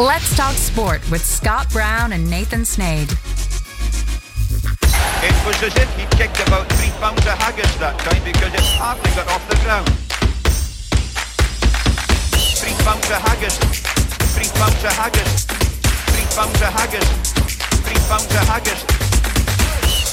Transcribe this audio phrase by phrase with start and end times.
[0.00, 3.12] Let's talk sport with Scott Brown and Nathan Snade.
[5.20, 8.64] It was as if he'd kicked about three pounds of haggis that time because it
[8.80, 9.84] hardly got off the ground.
[12.56, 13.60] Three pounds of haggis.
[14.32, 15.44] Three pounds of haggis.
[15.44, 17.08] Three pounds of haggis.
[17.84, 18.80] Three pounds of haggis.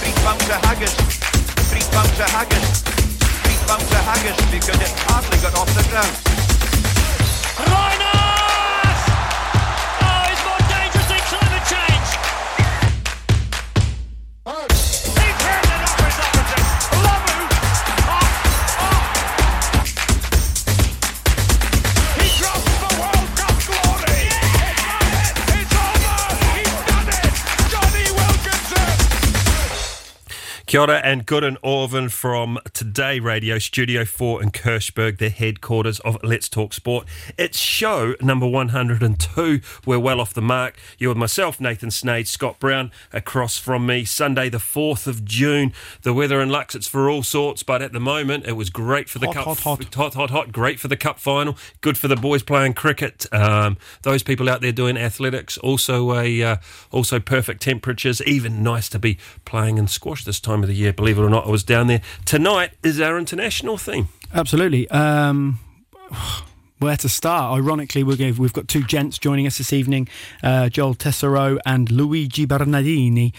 [0.03, 0.95] Three pounds of haggis.
[1.71, 2.83] Three pounds of haggis.
[3.39, 6.27] Three pounds of haggis because it hardly got off the ground.
[30.67, 36.01] Kia ora and good and Orvin from Today Radio Studio 4 in Kirchberg, the headquarters
[36.01, 37.07] of Let's Talk Sport.
[37.37, 39.61] It's show number 102.
[39.85, 40.75] We're well off the mark.
[40.97, 44.03] You're with myself, Nathan Snade, Scott Brown, across from me.
[44.03, 45.71] Sunday, the 4th of June.
[46.01, 49.07] The weather in Lux, it's for all sorts, but at the moment, it was great
[49.07, 49.45] for the Hot, cup.
[49.45, 49.95] hot, hot.
[49.95, 50.51] hot, hot, hot.
[50.51, 51.55] Great for the cup final.
[51.79, 53.25] Good for the boys playing cricket.
[53.33, 55.57] Um, those people out there doing athletics.
[55.59, 56.57] Also, a uh,
[56.91, 58.21] also perfect temperatures.
[58.23, 60.93] Even nice to be playing in squash this time of the year.
[60.93, 62.71] Believe it or not, I was down there tonight.
[62.83, 64.09] Is our international theme?
[64.33, 64.89] Absolutely.
[64.89, 65.59] Um,
[66.79, 67.57] where to start?
[67.57, 70.07] Ironically, going, we've got two gents joining us this evening
[70.43, 73.31] uh, Joel Tessaro and Luigi Bernardino,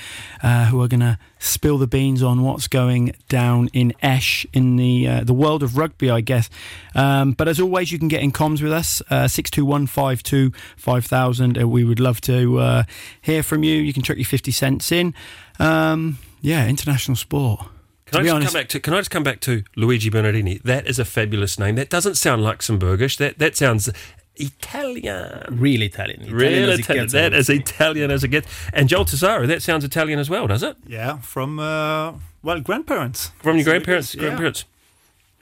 [0.42, 4.76] uh, who are going to spill the beans on what's going down in Esch in
[4.76, 6.50] the uh, the world of rugby, I guess.
[6.96, 9.86] Um, but as always, you can get in comms with us uh, six two one
[9.86, 11.60] five two five thousand.
[11.60, 12.82] Uh, we would love to uh,
[13.22, 13.76] hear from you.
[13.76, 15.14] You can chuck your fifty cents in.
[15.60, 17.60] Um, yeah, international sport.
[18.06, 18.80] Can I to be just honest, come back to?
[18.80, 20.58] Can I just come back to Luigi Bernardino?
[20.64, 21.74] That is a fabulous name.
[21.76, 23.18] That doesn't sound Luxembourgish.
[23.18, 23.90] That that sounds
[24.36, 25.58] Italian.
[25.58, 26.22] Real Italian.
[26.22, 27.04] Italian Real Italian.
[27.04, 27.56] gets, That I would is say.
[27.56, 28.48] Italian as it gets.
[28.72, 30.76] And Joel Tessaro, that sounds Italian as well, does it?
[30.86, 33.30] Yeah, from uh, well, grandparents.
[33.42, 34.14] From your grandparents.
[34.14, 34.22] Yeah.
[34.22, 34.64] Grandparents.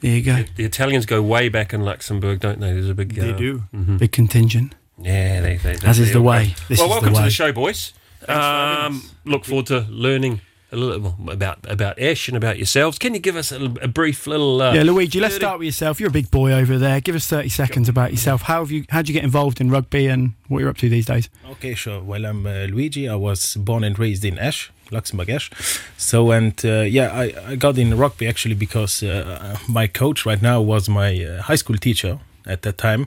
[0.00, 0.44] there you go.
[0.56, 2.72] The Italians go way back in Luxembourg, don't they?
[2.72, 3.14] There's a big.
[3.14, 3.62] They uh, do.
[3.72, 4.74] Big contingent.
[4.98, 6.54] Yeah, they, they, they As is the way.
[6.68, 7.92] This well, welcome the to the show, boys.
[8.28, 10.40] Um, look forward to learning
[10.72, 12.98] a little about about Ash and about yourselves.
[12.98, 14.60] Can you give us a, a brief little?
[14.60, 16.00] Uh, Yeah, Luigi, let's start with yourself.
[16.00, 17.00] You're a big boy over there.
[17.00, 18.42] Give us 30 seconds about yourself.
[18.42, 20.88] How have you how would you get involved in rugby and what you're up to
[20.88, 21.28] these days?
[21.52, 22.00] Okay, sure.
[22.02, 23.08] Well, I'm uh, Luigi.
[23.08, 25.50] I was born and raised in Esch, Luxembourg, Esch.
[25.96, 30.42] So, and uh, yeah, I, I got in rugby actually because uh, my coach right
[30.42, 33.06] now was my uh, high school teacher at that time,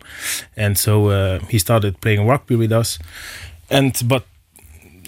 [0.57, 2.99] and so uh, he started playing rugby with us.
[3.69, 4.23] And but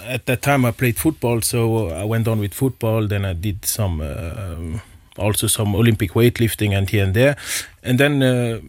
[0.07, 3.07] at that time I played football, so I went on with football.
[3.07, 4.01] Then I did some.
[4.01, 4.79] Uh,
[5.17, 7.35] also some Olympic weightlifting and here and there,
[7.83, 8.59] and then uh,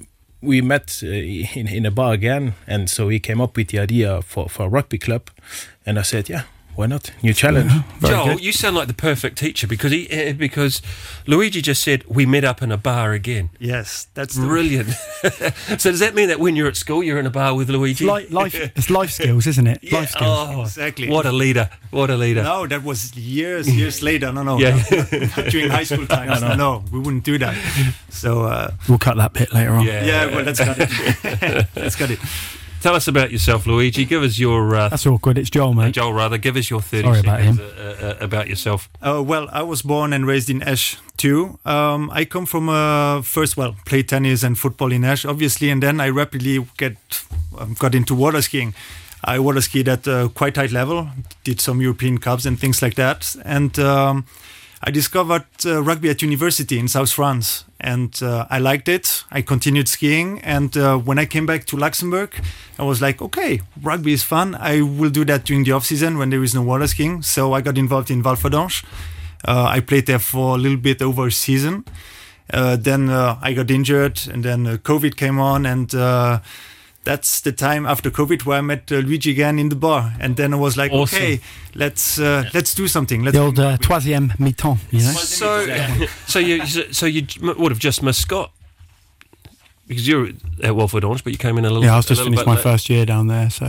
[0.40, 3.78] we met uh, in, in a bar again, and so he came up with the
[3.78, 5.30] idea for, for a rugby club,
[5.86, 6.42] and I said, yeah,
[6.74, 7.10] why not?
[7.22, 7.70] New challenge.
[7.98, 8.40] Very Joel, good.
[8.44, 10.80] you sound like the perfect teacher because he eh, because
[11.26, 13.50] Luigi just said we met up in a bar again.
[13.58, 14.88] Yes, that's the Brilliant.
[15.78, 18.04] so does that mean that when you're at school, you're in a bar with Luigi?
[18.04, 19.80] Li- life, it's life skills, isn't it?
[19.82, 19.96] Yeah.
[20.00, 20.48] Life skills.
[20.50, 21.08] Oh, Exactly.
[21.08, 21.68] What a leader!
[21.90, 22.42] What a leader!
[22.42, 24.32] No, that was years, years later.
[24.32, 24.76] No, no, Yeah.
[24.90, 26.40] not- not during high school times.
[26.40, 27.54] no, no, we wouldn't do that.
[28.08, 29.86] So, uh, We'll cut that bit later on.
[29.86, 30.04] Yeah.
[30.04, 31.66] yeah, well, let's cut it.
[31.76, 32.18] let's cut it.
[32.82, 34.04] Tell us about yourself, Luigi.
[34.04, 35.38] Give us your uh, That's awkward.
[35.38, 35.94] It's Joel, uh, mate.
[35.94, 36.36] Joel, rather.
[36.36, 38.88] Give us your thirty Sorry about seconds uh, uh, about yourself.
[39.00, 41.60] Uh, well, I was born and raised in Esch too.
[41.64, 45.80] Um, I come from uh, first, well, play tennis and football in Esch, obviously, and
[45.80, 46.96] then I rapidly get
[47.56, 48.74] um, got into water skiing.
[49.22, 51.08] I water skied at a quite high level,
[51.44, 54.26] did some European Cups and things like that, and um,
[54.82, 59.24] I discovered uh, rugby at university in South France, and uh, I liked it.
[59.30, 62.30] I continued skiing, and uh, when I came back to Luxembourg,
[62.78, 64.54] I was like, okay, rugby is fun.
[64.54, 67.22] I will do that during the off season when there is no water skiing.
[67.22, 68.84] So I got involved in Walferdange.
[69.44, 71.84] Uh, I played there for a little bit over a season.
[72.52, 75.92] Uh, then uh, I got injured, and then uh, COVID came on, and
[77.04, 80.36] that's the time after COVID where I met uh, Luigi again in the bar, and
[80.36, 81.18] then I was like, Awesome.
[81.18, 81.40] okay,
[81.74, 83.24] let's uh, let's do something.
[83.24, 85.12] Let's The old uh, troisième mi-temps, you know?
[85.16, 85.66] So,
[86.26, 88.50] so you so you would have just missed Scott
[89.88, 90.28] because you're
[90.62, 91.84] at Walferdange, but you came in a little.
[91.84, 93.66] Yeah, I was just finished my late, first year down there, so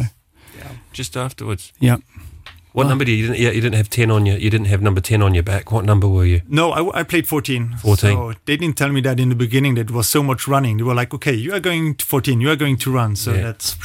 [0.57, 1.73] Yeah, just afterwards.
[1.79, 1.97] yeah.
[2.73, 3.17] What Well- number do you?
[3.17, 4.37] you didn't, yeah, you didn't have ten on your.
[4.37, 5.71] You didn't have number ten on your back.
[5.71, 6.41] What number were you?
[6.49, 7.77] No, I, I played 14.
[7.77, 7.95] 14.
[8.15, 9.75] So they didn't tell me that in the beginning.
[9.75, 10.77] That it was so much running.
[10.77, 12.41] They were like, okay, you are going to 14.
[12.41, 13.15] You are going to run.
[13.15, 13.41] So Yeah.
[13.43, 13.77] that's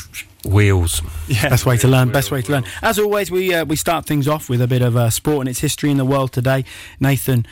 [0.45, 1.03] Wheels.
[1.27, 1.49] yeah.
[1.51, 2.11] Best way to learn.
[2.13, 2.65] Best way to learn.
[2.81, 5.49] As always, we uh, we start things off with a bit of uh, sport and
[5.49, 6.65] its history in the world today.
[7.01, 7.45] Nathan,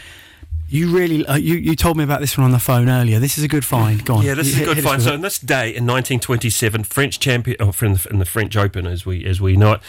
[0.68, 3.20] You really, uh, you, you told me about this one on the phone earlier.
[3.20, 4.04] This is a good find.
[4.04, 4.24] Go on.
[4.24, 5.00] Yeah, this is a good find.
[5.00, 8.84] So, in this day in 1927, French champion, oh, in the, in the French Open,
[8.84, 9.80] as we as we know it,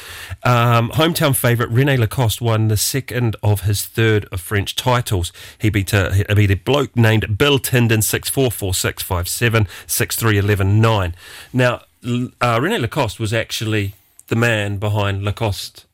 [0.44, 5.34] um, hometown favourite Rene Lacoste won the second of his third of French titles.
[5.58, 9.28] He beat a, he beat a bloke named Bill Tilden six four four six five
[9.28, 11.16] seven six three eleven nine.
[11.52, 13.96] Now, uh, Rene Lacoste was actually
[14.28, 15.87] the man behind Lacoste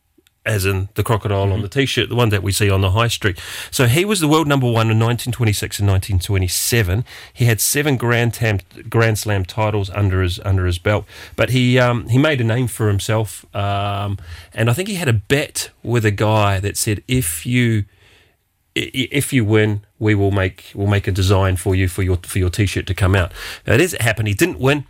[0.46, 3.08] as in the crocodile on the t-shirt, the one that we see on the high
[3.08, 3.40] street.
[3.72, 7.06] So he was the world number one in 1926 and 1927.
[7.34, 8.60] He had seven Grand, Tam,
[8.90, 11.06] Grand Slam titles under his under his belt,
[11.36, 13.46] but he um, he made a name for himself.
[13.56, 14.18] Um,
[14.54, 17.86] and I think he had a bet with a guy that said, if you
[18.76, 22.40] if you win, we will make we'll make a design for you for your for
[22.40, 23.32] your t-shirt to come out.
[23.68, 24.28] Now, it is happened.
[24.28, 24.86] He didn't win,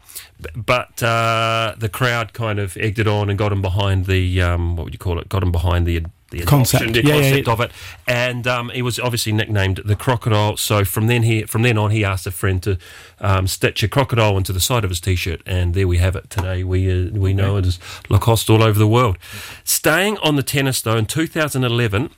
[0.55, 4.75] but uh, the crowd kind of egged it on and got him behind the um,
[4.75, 5.29] what would you call it?
[5.29, 6.81] Got him behind the the Concept.
[6.83, 7.53] adoption, the Yeah, yeah, concept yeah.
[7.53, 7.71] of it,
[8.07, 10.57] and um, he was obviously nicknamed the crocodile.
[10.57, 12.77] So from then he from then on, he asked a friend to
[13.19, 16.29] um, stitch a crocodile into the side of his t-shirt, and there we have it.
[16.31, 17.77] Today we uh, we know it as
[18.09, 19.17] Lacoste all over the world.
[19.63, 22.09] Staying on the tennis though, in 2011.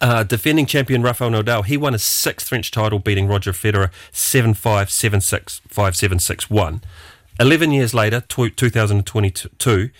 [0.00, 4.54] Uh, defending champion Rafael Nadal, he won his sixth French title, beating Roger Federer 7
[4.54, 6.82] 5, 7 6, 5 7, 6 1.
[7.40, 9.90] 11 years later, tw 2022,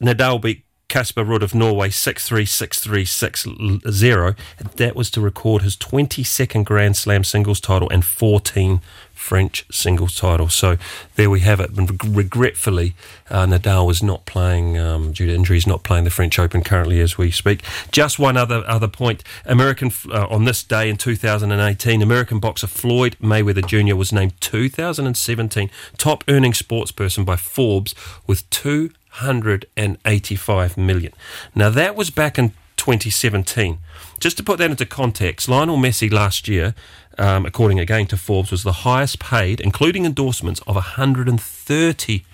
[0.00, 3.46] Nadal beat Casper Ruud of Norway 6 3, 6 3, 6
[3.90, 4.34] 0.
[4.76, 8.80] That was to record his 22nd Grand Slam singles title and 14
[9.24, 10.50] French singles title.
[10.50, 10.76] So
[11.16, 11.70] there we have it.
[12.06, 12.94] Regretfully,
[13.30, 17.00] uh, Nadal is not playing um, due to injuries, not playing the French Open currently
[17.00, 17.62] as we speak.
[17.90, 23.16] Just one other other point: American uh, on this day in 2018, American boxer Floyd
[23.18, 23.96] Mayweather Jr.
[23.96, 27.94] was named 2017 top earning sports person by Forbes
[28.26, 31.14] with 285 million.
[31.54, 33.78] Now that was back in 2017.
[34.24, 36.74] Just to put that into context, Lionel Messi last year,
[37.18, 42.24] um, according again to Forbes, was the highest paid, including endorsements, of 130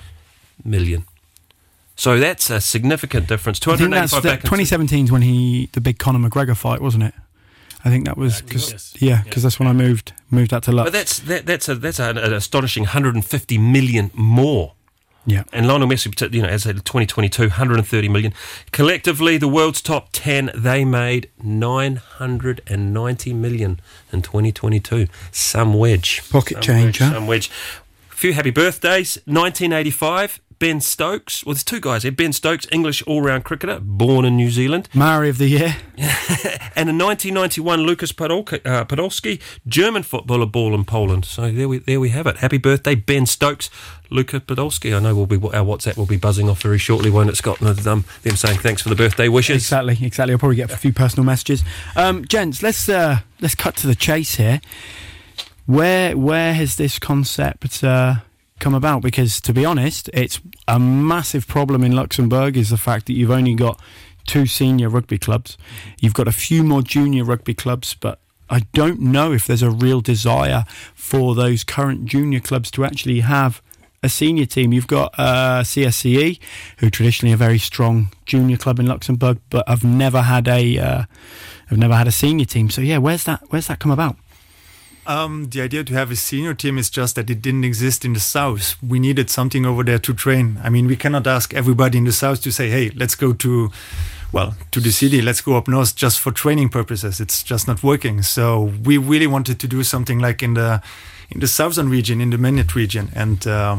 [0.64, 1.04] million.
[1.96, 3.58] So that's a significant difference.
[3.66, 6.56] I think that's 285 that back in 2017 is when he the big Conor McGregor
[6.56, 7.14] fight, wasn't it?
[7.84, 8.94] I think that was because yes.
[9.00, 10.86] yeah, because that's when I moved moved out to Lux.
[10.86, 14.74] But that's that, that's a that's an, an astonishing 150 million more.
[15.26, 18.32] Yeah, And Lionel Messi, you know, as I said, 2022, 130 million.
[18.72, 23.80] Collectively, the world's top 10, they made 990 million
[24.12, 25.06] in 2022.
[25.30, 26.22] Some wedge.
[26.30, 27.12] Pocket Some change, wedge?
[27.12, 27.50] Some wedge.
[28.10, 29.16] A few happy birthdays.
[29.26, 31.44] 1985, Ben Stokes.
[31.44, 32.12] Well, there's two guys here.
[32.12, 34.90] Ben Stokes, English all-round cricketer, born in New Zealand.
[34.94, 35.76] Maori of the year.
[36.76, 41.26] And in 1991, Lukas Podolski, uh, Podolski, German footballer, ball in Poland.
[41.26, 42.38] So there we there we have it.
[42.38, 43.68] Happy birthday, Ben Stokes,
[44.08, 44.96] Luka Podolski.
[44.96, 47.60] I know we'll be our WhatsApp will be buzzing off very shortly when it's got
[47.60, 49.56] um, them saying thanks for the birthday wishes.
[49.56, 50.32] Exactly, exactly.
[50.32, 51.64] I'll probably get a few personal messages.
[51.96, 54.62] Um, gents, let's uh, let's cut to the chase here.
[55.66, 58.20] Where where has this concept uh,
[58.60, 59.02] come about?
[59.02, 62.56] Because to be honest, it's a massive problem in Luxembourg.
[62.56, 63.80] Is the fact that you've only got
[64.26, 65.58] two senior rugby clubs.
[65.98, 69.70] You've got a few more junior rugby clubs, but I don't know if there's a
[69.70, 70.64] real desire
[70.94, 73.62] for those current junior clubs to actually have
[74.02, 74.72] a senior team.
[74.72, 76.38] You've got uh, CSCE,
[76.78, 81.04] who traditionally a very strong junior club in Luxembourg, but have never had a uh,
[81.66, 82.70] have never had a senior team.
[82.70, 84.16] So yeah, where's that where's that come about?
[85.06, 88.12] Um, the idea to have a senior team is just that it didn't exist in
[88.12, 88.76] the south.
[88.82, 90.58] We needed something over there to train.
[90.62, 93.70] I mean, we cannot ask everybody in the south to say, "Hey, let's go to,
[94.30, 95.22] well, to the city.
[95.22, 98.22] Let's go up north just for training purposes." It's just not working.
[98.22, 100.82] So we really wanted to do something like in the
[101.30, 103.76] in the southern region, in the Minett region, and uh,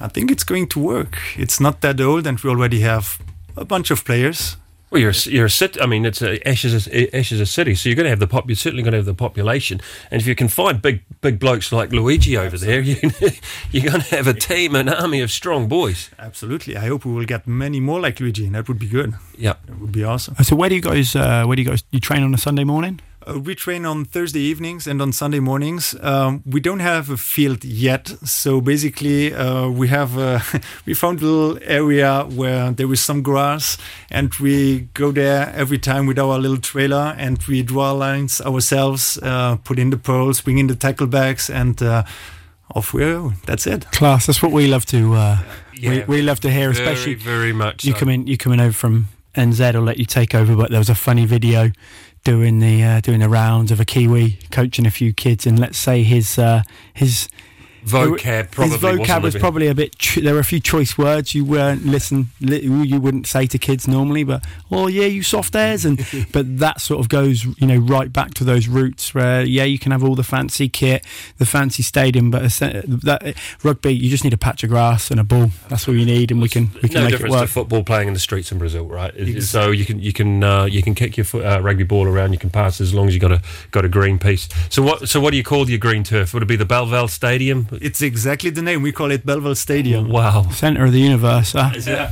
[0.00, 1.18] I think it's going to work.
[1.36, 3.18] It's not that old, and we already have
[3.56, 4.56] a bunch of players.
[4.90, 5.80] Well, you're a, you're a city.
[5.80, 8.10] I mean, it's a, Ash is a, Ash is a city, so you're going to
[8.10, 8.48] have the pop.
[8.48, 9.80] You're certainly going to have the population,
[10.10, 12.96] and if you can find big big blokes like Luigi over there, you,
[13.70, 16.10] you're going to have a team, an army of strong boys.
[16.18, 16.76] Absolutely.
[16.76, 18.46] I hope we will get many more like Luigi.
[18.46, 19.14] and That would be good.
[19.36, 19.56] Yeah.
[19.68, 20.36] it would be awesome.
[20.42, 22.64] So where do you guys uh, where do you guys you train on a Sunday
[22.64, 23.00] morning?
[23.36, 25.94] We train on Thursday evenings and on Sunday mornings.
[26.00, 30.40] Um, we don't have a field yet, so basically uh, we have uh,
[30.86, 33.76] we found a little area where there is some grass,
[34.10, 39.18] and we go there every time with our little trailer, and we draw lines ourselves,
[39.22, 42.04] uh, put in the poles, bring in the tackle bags, and uh,
[42.74, 43.32] off we go.
[43.46, 43.90] That's it.
[43.92, 44.26] Class.
[44.26, 45.38] That's what we love to uh,
[45.74, 47.84] Yeah, we, we love to hear, Very, especially very much.
[47.84, 47.98] you so.
[47.98, 50.88] come in you coming over from NZ I'll let you take over but there was
[50.88, 51.70] a funny video
[52.28, 55.78] doing the uh, doing the rounds of a Kiwi coaching a few kids and let's
[55.78, 57.26] say his uh, his
[57.90, 59.96] vocab probably his vocab was a probably a bit.
[60.22, 62.28] There were a few choice words you weren't listen.
[62.40, 66.58] Li- you wouldn't say to kids normally, but oh yeah, you soft airs, and but
[66.58, 69.92] that sort of goes you know right back to those roots where yeah you can
[69.92, 71.04] have all the fancy kit,
[71.38, 75.18] the fancy stadium, but es- that rugby you just need a patch of grass and
[75.20, 75.50] a ball.
[75.68, 77.48] That's all you need, and we can we can no make it difference to work.
[77.48, 79.14] football playing in the streets in Brazil, right?
[79.16, 82.06] It- So you can you can uh, you can kick your foot, uh, rugby ball
[82.06, 83.40] around, you can pass as long as you got a
[83.70, 84.48] got a green piece.
[84.68, 86.34] So what so what do you call your green turf?
[86.34, 87.66] Would it be the Belval Stadium?
[87.80, 88.82] It's exactly the name.
[88.82, 90.08] We call it Belval Stadium.
[90.08, 90.50] Wow.
[90.50, 91.52] Center of the universe.
[91.52, 91.72] huh?
[91.76, 92.10] Is it?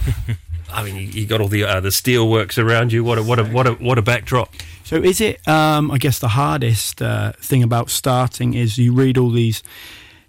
[0.73, 3.05] I mean, you, you got all the uh, the steel works around you.
[3.05, 4.53] What a what a what a what a backdrop.
[4.85, 5.47] So is it?
[5.49, 9.63] Um, I guess the hardest uh, thing about starting is you read all these.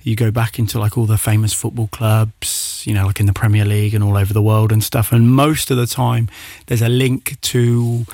[0.03, 3.34] You go back into like all the famous football clubs, you know, like in the
[3.34, 5.12] Premier League and all over the world and stuff.
[5.12, 6.29] And most of the time,
[6.67, 8.06] there's a link to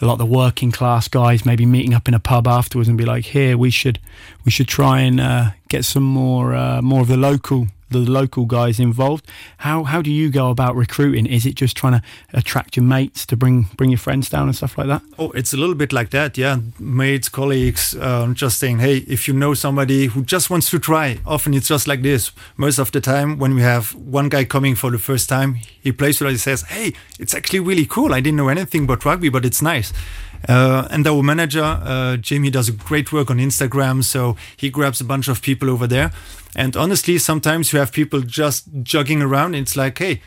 [0.00, 2.96] a lot of the working class guys maybe meeting up in a pub afterwards and
[2.96, 3.98] be like, "Here, we should,
[4.44, 8.44] we should try and uh, get some more, uh, more of the local." The local
[8.44, 9.26] guys involved.
[9.58, 11.26] How how do you go about recruiting?
[11.26, 12.02] Is it just trying to
[12.32, 15.02] attract your mates to bring bring your friends down and stuff like that?
[15.18, 16.58] Oh, it's a little bit like that, yeah.
[16.78, 21.18] Mates, colleagues, um, just saying, hey, if you know somebody who just wants to try,
[21.26, 22.32] often it's just like this.
[22.56, 25.92] Most of the time, when we have one guy coming for the first time, he
[25.92, 28.12] plays with us, he says, hey, it's actually really cool.
[28.12, 29.92] I didn't know anything about rugby, but it's nice.
[30.48, 34.04] Uh, and our manager, uh, Jamie, does a great work on Instagram.
[34.04, 36.10] So he grabs a bunch of people over there.
[36.54, 39.54] And honestly, sometimes you have people just jogging around.
[39.54, 40.22] And it's like, hey,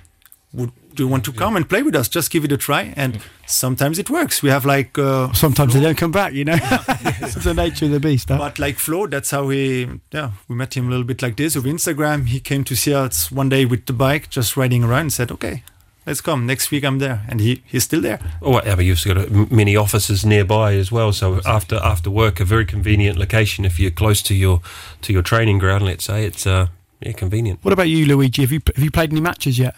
[0.53, 2.09] would, do you want to come and play with us?
[2.09, 2.93] Just give it a try.
[2.95, 4.43] And sometimes it works.
[4.43, 4.97] We have like.
[4.97, 6.57] Uh, Sometimes they don't come back, you know.
[6.59, 8.29] it's the nature of the beast.
[8.29, 8.37] Huh?
[8.37, 11.55] but like Flo, that's how we, yeah, we met him a little bit like this
[11.55, 12.27] over Instagram.
[12.27, 15.31] He came to see us one day with the bike, just riding around, and said,
[15.31, 15.63] "Okay,
[16.05, 16.83] let's come next week.
[16.83, 18.19] I'm there," and he he's still there.
[18.41, 18.81] Oh, whatever.
[18.81, 21.13] You've got a, many offices nearby as well.
[21.13, 24.61] So after after work, a very convenient location if you're close to your
[25.01, 25.85] to your training ground.
[25.85, 26.67] Let's say it's uh,
[26.99, 27.59] yeah, convenient.
[27.63, 28.41] What about you, Luigi?
[28.41, 29.75] Have you have you played any matches yet?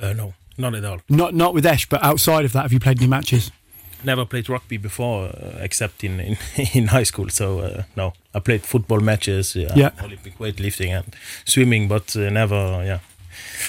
[0.00, 1.00] Uh, no, not at all.
[1.08, 3.50] Not not with Esch, but outside of that, have you played any matches?
[4.04, 6.36] Never played rugby before, uh, except in, in
[6.74, 7.28] in high school.
[7.30, 9.90] So uh, no, I played football matches, uh, Yeah.
[10.00, 12.98] Olympic weightlifting and swimming, but uh, never, yeah.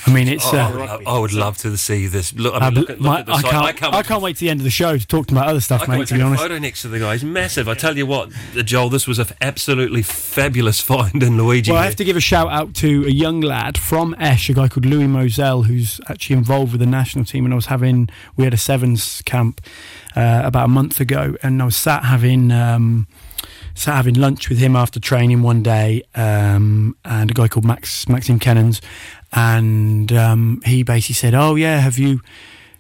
[0.05, 0.45] I mean, it's.
[0.53, 2.33] Oh, I, Uh, would, love- I would love to see this.
[2.33, 3.55] Look, I, I, mean, look, at, look my- at the I can't.
[3.65, 5.61] I can't, I can't wait to the end of the show to talk about other
[5.61, 5.99] stuff, I mate.
[5.99, 6.41] To to be honest.
[6.41, 7.13] photo next to the guy.
[7.13, 7.67] He's massive.
[7.67, 8.29] I tell you what,
[8.65, 11.71] Joel, this was an absolutely fabulous find in Luigi.
[11.71, 14.53] Well, I have to give a shout out to a young lad from Esch, a
[14.53, 17.45] guy called Louis Moselle, who's actually involved with the national team.
[17.45, 19.61] And I was having, we had a sevens camp
[20.15, 22.51] uh, about a month ago, and I was sat having.
[22.51, 23.07] Um,
[23.75, 28.09] Sat having lunch with him after training one day, um, and a guy called Max
[28.09, 28.81] Maxim Kennons,
[29.31, 32.21] and um, he basically said, "Oh yeah, have you?"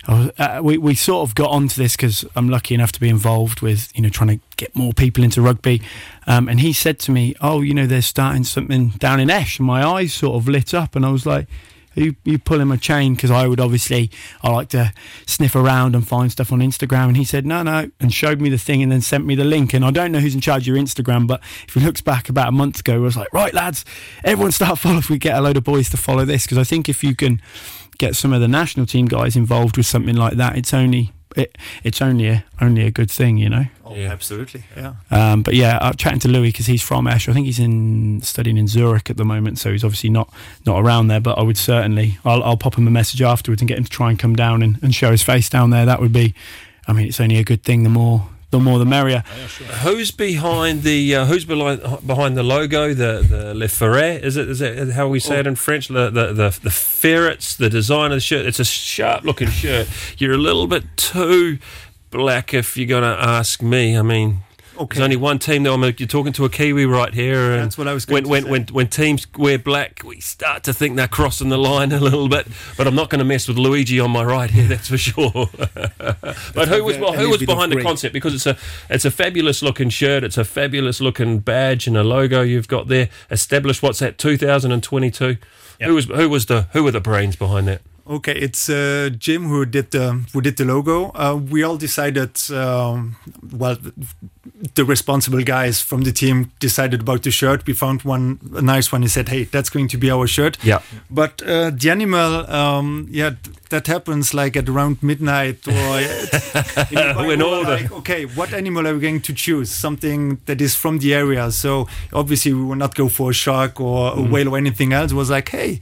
[0.07, 3.61] Uh, we we sort of got onto this because I'm lucky enough to be involved
[3.61, 5.81] with you know trying to get more people into rugby,
[6.25, 9.59] um, and he said to me, "Oh, you know, they're starting something down in Esch,"
[9.59, 11.47] and my eyes sort of lit up, and I was like.
[11.99, 14.09] Are you, pull him a chain because I would obviously
[14.41, 14.93] I like to
[15.25, 17.07] sniff around and find stuff on Instagram.
[17.07, 19.43] And he said no no and showed me the thing and then sent me the
[19.43, 19.73] link.
[19.73, 22.29] And I don't know who's in charge of your Instagram but if he looks back
[22.29, 23.83] about a month ago I was like right lads
[24.23, 26.45] everyone start following if we get a load of boys to follow this.
[26.45, 27.41] Because I think if you can
[27.97, 31.57] get some of the national team guys involved with something like that it's only it,
[31.83, 34.11] it's only a only a good thing you know Oh, Yeah.
[34.11, 34.93] absolutely, yeah.
[35.09, 37.27] um, but yeah, I'm chatting to Louis because he's from Esch.
[37.27, 40.31] I think he's in studying in Zurich at the moment, so he's obviously not
[40.67, 41.19] not around there.
[41.19, 43.89] But I would certainly, I'll, I'll pop him a message afterwards and get him to
[43.89, 45.87] try and come down and, and show his face down there.
[45.87, 46.35] That would be,
[46.87, 47.81] I mean, it's only a good thing.
[47.81, 49.23] The more the more the merrier.
[49.83, 52.93] Who's behind the uh, Who's behind behind the logo?
[52.93, 54.49] The the Le Ferret is it?
[54.49, 55.87] Is it how we say it in French?
[55.87, 58.45] The the the, the ferrets, the design of the shirt.
[58.45, 59.87] It's a sharp looking shirt.
[60.17, 61.59] You're a little bit too
[62.11, 63.97] black if you're going to ask me.
[63.97, 64.39] I mean.
[64.79, 64.95] Okay.
[64.95, 65.73] There's only one team though.
[65.73, 68.23] I mean, you're talking to a Kiwi right here, and That's what I was when
[68.23, 68.49] to when, say.
[68.49, 72.29] when when teams wear black, we start to think they're crossing the line a little
[72.29, 72.47] bit.
[72.77, 75.31] But I'm not going to mess with Luigi on my right here, that's for sure.
[75.53, 78.13] but who was a who was little bit of behind the concept?
[78.13, 78.57] Because it's a
[78.89, 82.87] it's a fabulous looking shirt, it's a fabulous looking badge and a logo you've got
[82.87, 83.09] there.
[83.29, 84.17] Established what's that?
[84.17, 85.37] 2022.
[85.81, 87.81] Who was who was the who were the brains behind that?
[88.09, 91.11] Okay, it's uh, Jim who did the who did the logo.
[91.13, 93.15] Uh, we all decided, um,
[93.51, 93.77] well,
[94.73, 97.67] the responsible guys from the team decided about the shirt.
[97.67, 99.03] We found one a nice one.
[99.03, 100.79] He said, "Hey, that's going to be our shirt." Yeah.
[101.11, 103.35] But uh, the animal, um, yeah,
[103.69, 105.73] that happens like at around midnight or
[107.27, 109.69] When like, okay, what animal are we going to choose?
[109.69, 111.51] Something that is from the area.
[111.51, 114.17] So obviously we will not go for a shark or Mm.
[114.17, 115.11] a whale or anything else.
[115.11, 115.79] It was like, hey,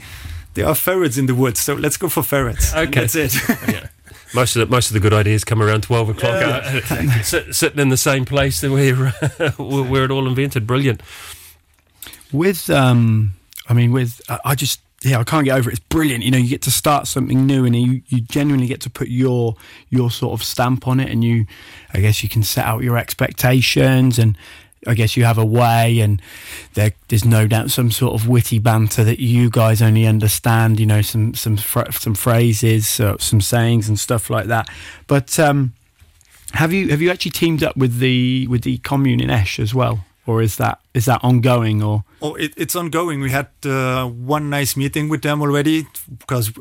[0.58, 2.74] there are ferrets in the woods, so let's go for ferrets.
[2.76, 3.06] Okay.
[3.06, 3.34] that's it.
[4.34, 6.44] Most of the most of the good ideas come around twelve o'clock.
[6.44, 9.14] Uh, sit, sitting in the same place that we're
[9.58, 10.68] we're it all invented.
[10.68, 11.02] Brilliant.
[12.34, 13.32] With um,
[13.70, 15.74] I mean, with I I just yeah, I can't get over it.
[15.74, 16.26] It's brilliant.
[16.26, 19.08] You know, you get to start something new, and you you genuinely get to put
[19.08, 19.56] your
[19.90, 21.46] your sort of stamp on it, and you,
[21.94, 24.38] I guess, you can set out your expectations, and
[24.88, 26.22] I guess you have a way, and
[26.74, 30.80] there, there's no doubt some sort of witty banter that you guys only understand.
[30.80, 34.70] You know, some some some phrases, uh, some sayings, and stuff like that.
[35.08, 35.74] But um,
[36.54, 39.74] have you have you actually teamed up with the with the commune in Esch as
[39.74, 42.04] well, or is that is that ongoing or?
[42.22, 43.20] Oh, it, it's ongoing.
[43.22, 45.86] We had uh, one nice meeting with them already
[46.20, 46.52] because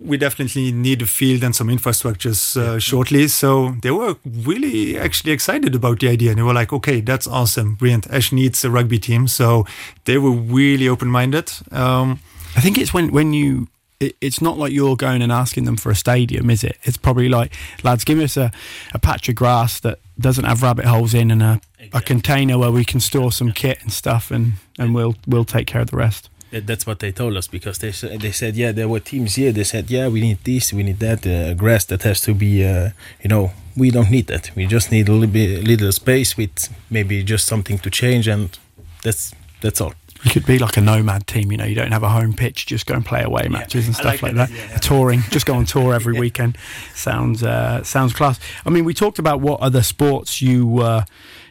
[0.00, 3.28] we definitely need a field and some infrastructures uh, shortly.
[3.28, 6.30] So they were really actually excited about the idea.
[6.30, 7.74] And they were like, okay, that's awesome.
[7.74, 8.06] Brilliant.
[8.10, 9.26] Ash needs a rugby team.
[9.26, 9.66] So
[10.04, 11.50] they were really open minded.
[11.72, 12.20] Um,
[12.56, 13.68] I think it's when when you.
[14.00, 16.78] It, it's not like you're going and asking them for a stadium, is it?
[16.84, 17.52] It's probably like,
[17.82, 18.52] lads, give us a,
[18.94, 21.60] a patch of grass that doesn't have rabbit holes in and a,
[21.92, 25.66] a container where we can store some kit and stuff, and, and we'll we'll take
[25.66, 26.30] care of the rest.
[26.50, 29.34] That- That's what they told us because they said they said yeah there were teams
[29.36, 32.32] here they said yeah we need this we need that uh, grass that has to
[32.34, 32.90] be uh,
[33.22, 36.68] you know we don't need that we just need a little bit little space with
[36.90, 38.58] maybe just something to change and
[39.02, 39.92] that's that's all
[40.24, 41.64] You could be like a nomad team, you know.
[41.64, 44.14] You don't have a home pitch, just go and play away matches and I stuff
[44.14, 44.78] like like, that idea, yeah.
[44.88, 46.56] Touring, just go on tour every weekend.
[46.94, 48.40] Sounds uh, sounds class.
[48.66, 51.04] I mean, we talked about what other sports you uh,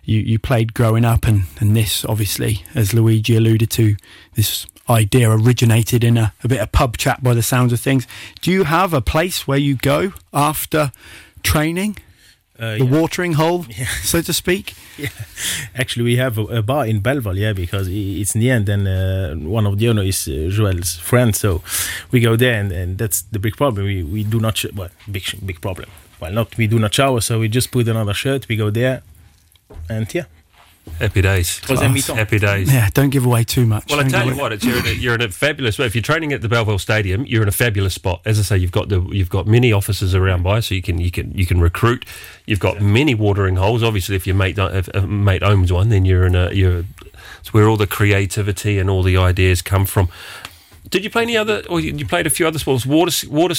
[0.07, 3.95] you you played growing up, and and this obviously, as Luigi alluded to,
[4.33, 8.07] this idea originated in a, a bit of pub chat by the sounds of things.
[8.41, 10.91] Do you have a place where you go after
[11.43, 11.97] training?
[12.59, 12.99] uh, The yeah.
[12.99, 13.65] watering hole,
[14.03, 14.73] so to speak.
[14.97, 15.09] Yeah,
[15.75, 19.35] actually we have a, a bar in Belval yeah because it's near and then uh,
[19.35, 21.61] one of the owner is uh, Joel's friend so
[22.11, 24.89] we go there and, and that's the big problem we, we do not sh- well
[25.11, 25.87] big big problem
[26.19, 29.03] well not we do not shower so we just put another shirt we go there
[29.89, 30.23] and yeah
[30.99, 31.59] Happy days.
[31.67, 31.81] was.
[32.07, 32.71] Happy days.
[32.73, 33.89] Yeah, don't give away too much.
[33.91, 35.77] Well, I Don't tell you away- what, it's, you're, in a, you're in a fabulous.
[35.81, 38.21] If you're training at the Belval Stadium, you're in a fabulous spot.
[38.23, 40.97] As I say, you've got the you've got many offices around by, so you can
[40.97, 42.05] you can you can recruit.
[42.45, 43.83] You've got many watering holes.
[43.83, 46.85] Obviously, if your mate don't- if a mate owns one, then you're in a you're.
[47.41, 50.07] It's where all the creativity and all the ideas come from.
[50.89, 51.63] Did you play any other?
[51.69, 52.85] Or you played a few other sports?
[52.85, 53.55] Water water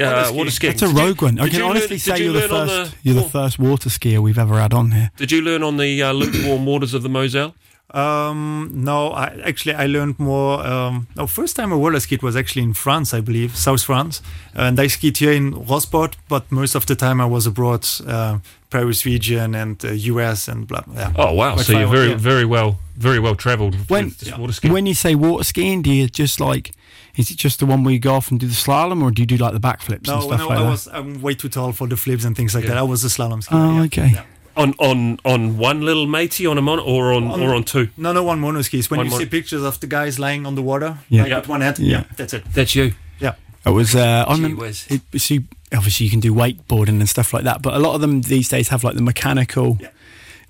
[0.00, 0.72] uh, water skiing.
[0.76, 1.38] That's a rogue one.
[1.38, 2.96] I can you learn- honestly say you you're the first.
[3.02, 5.10] you're the first water skier we've ever had on here.
[5.16, 7.54] Did you learn on the uh, lukewarm waters of the Moselle?
[7.94, 10.64] Um, no, I, actually, I learned more.
[10.66, 14.20] Um, no, first time I roller skied was actually in France, I believe, South France,
[14.54, 16.14] and I skied here in Rosport.
[16.28, 18.38] But most of the time, I was abroad, uh,
[18.70, 20.82] Paris region and uh, US and blah.
[20.94, 21.12] Yeah.
[21.16, 21.54] Oh wow!
[21.54, 22.16] Quite so you're very yeah.
[22.16, 24.72] very well very well travelled When with this water skiing.
[24.74, 26.72] when you say water skiing, do you just like?
[27.16, 29.22] Is it just the one where you go off and do the slalom, or do
[29.22, 30.70] you do like the backflips and No, stuff no, like I that?
[30.70, 32.70] was I'm way too tall for the flips and things like Yeah.
[32.74, 32.78] that.
[32.78, 33.48] I was a slalom skier.
[33.52, 33.82] oh, yeah.
[33.84, 34.22] okay.
[34.58, 34.64] Yeah.
[34.64, 37.88] on on on one little matey on a mon or on, On- or on two.
[37.96, 38.90] No, no, one mono skis.
[38.90, 41.22] When One you mono- see pictures of the guys lying on the water, Yeah.
[41.22, 41.38] like Yeah.
[41.38, 41.98] with one hand, Yeah.
[41.98, 42.44] yeah, that's it.
[42.52, 42.92] That's you.
[43.20, 43.34] Yeah.
[43.66, 45.02] It was uh, on Gee the.
[45.12, 45.44] It, see,
[45.74, 48.48] obviously you can do wakeboarding and stuff like that, but a lot of them these
[48.48, 49.88] days have like the mechanical, Yeah.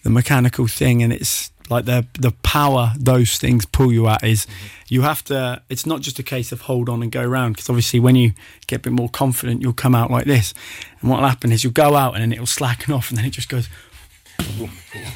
[0.05, 4.47] the mechanical thing, and it's like the the power those things pull you at is
[4.88, 5.61] you have to.
[5.68, 8.33] It's not just a case of hold on and go around because obviously when you
[8.68, 10.55] get a bit more confident, you'll come out like this,
[11.01, 13.31] and what'll happen is you'll go out and then it'll slacken off, and then it
[13.33, 13.68] just goes.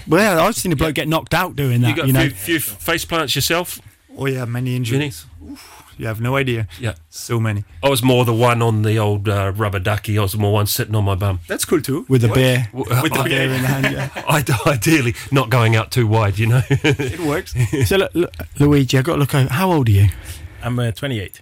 [0.06, 1.88] Well, yeah, I've seen a bloke get knocked out doing that.
[1.90, 3.80] You got You, a know, few, few face plants yourself.
[4.16, 5.24] Oh yeah, many injuries.
[5.48, 6.68] Oof, you have no idea.
[6.78, 6.94] Yeah.
[7.08, 7.64] So many.
[7.82, 10.18] I was more the one on the old uh, rubber ducky.
[10.18, 11.40] I was more one sitting on my bum.
[11.48, 12.04] That's cool too.
[12.08, 13.94] with a beer, With with a beer in the hand.
[13.94, 14.10] Yeah.
[14.28, 16.62] I, ideally not going out too wide, you know.
[16.68, 17.54] It works.
[17.88, 19.52] So, look, look, Luigi, I have got to look over.
[19.52, 20.08] How old are you?
[20.62, 21.40] I'm uh, 28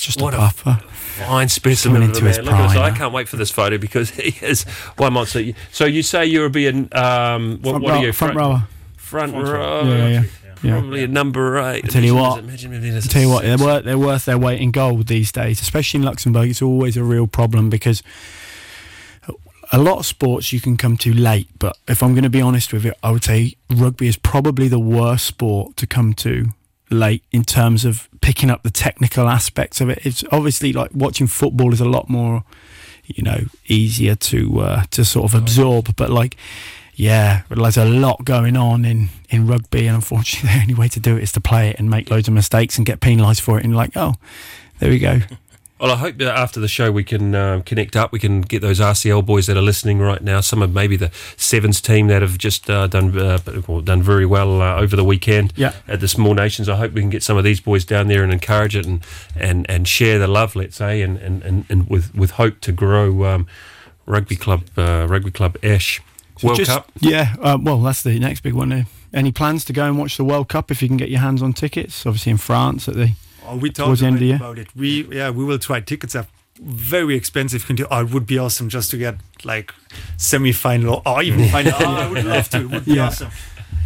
[0.00, 0.80] It's just What a a- puffer.
[1.26, 2.44] Fine specimen Coming of into his man.
[2.46, 2.72] Look at this.
[2.72, 4.62] prime, I can't wait for this photo because he is
[4.96, 5.44] one monster.
[5.72, 8.12] So you say you're being um, what, Front, what row, are you?
[8.14, 8.68] front rower.
[8.96, 9.52] Front, Front row.
[9.52, 9.84] row.
[9.84, 10.22] Yeah, yeah,
[10.62, 10.72] yeah.
[10.78, 11.90] Probably a number eight.
[11.90, 12.38] tell you what.
[12.38, 14.70] Imagine if it is I tell you what, they're worth, they're worth their weight in
[14.70, 16.48] gold these days, especially in Luxembourg.
[16.48, 18.02] It's always a real problem because
[19.72, 21.48] a lot of sports you can come to late.
[21.58, 24.68] But if I'm going to be honest with you, I would say rugby is probably
[24.68, 26.48] the worst sport to come to
[26.90, 30.00] late in terms of picking up the technical aspects of it.
[30.04, 32.44] It's obviously like watching football is a lot more,
[33.06, 35.96] you know, easier to uh, to sort of absorb.
[35.96, 36.36] But like,
[36.94, 41.00] yeah, there's a lot going on in in rugby, and unfortunately, the only way to
[41.00, 43.58] do it is to play it and make loads of mistakes and get penalised for
[43.58, 43.64] it.
[43.64, 44.14] And like, oh,
[44.78, 45.20] there we go.
[45.80, 48.12] Well, I hope that after the show we can uh, connect up.
[48.12, 50.40] We can get those RCL boys that are listening right now.
[50.40, 54.26] Some of maybe the sevens team that have just uh, done uh, well, done very
[54.26, 55.72] well uh, over the weekend Yeah.
[55.88, 56.68] at the Small Nations.
[56.68, 59.00] I hope we can get some of these boys down there and encourage it and
[59.34, 62.72] and, and share the love, let's say, and and, and, and with with hope to
[62.72, 63.46] grow um,
[64.06, 66.00] rugby club uh, rugby club Ash
[66.42, 66.92] World Just- Cup.
[67.00, 68.70] Yeah, uh, well, that's the next big one.
[68.72, 71.20] Uh, any plans to go and watch the World Cup if you can get your
[71.20, 72.04] hands on tickets?
[72.06, 73.12] Obviously in France at the.
[73.50, 74.36] Oh, we talked Towards the end of the already year?
[74.36, 74.68] about it.
[74.76, 75.80] We yeah, we will try.
[75.80, 76.26] Tickets are
[76.62, 77.66] very expensive.
[77.66, 79.72] Can do- Oh, it would be awesome just to get like
[80.16, 81.72] semi-final or even final.
[81.80, 82.58] Oh, I would love to.
[82.60, 83.06] It would be Yeah.
[83.06, 83.30] awesome.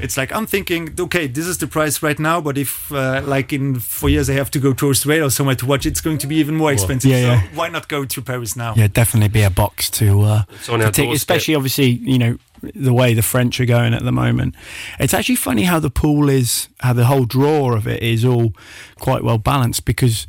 [0.00, 3.53] It's like I'm thinking, okay, this is the price right now, but if uh, like
[3.53, 6.18] in four years I have to go to Australia or somewhere to watch, it's going
[6.18, 7.11] to be even more expensive.
[7.12, 7.42] Yeah, so yeah.
[7.55, 8.74] why not go to Paris now?
[8.77, 10.22] Yeah, definitely be a box to.
[10.22, 11.14] Uh, to our tick- doorstep.
[11.14, 12.38] especially obviously you know
[12.74, 14.55] the way the French are going at the moment.
[14.98, 18.53] It's actually funny how the pool is, how the whole draw of it is all
[18.98, 20.27] quite well balanced because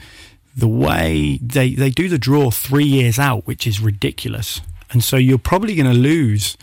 [0.55, 5.17] the way they they do the draw three years out, which is ridiculous, and so
[5.17, 6.55] you're probably going to lose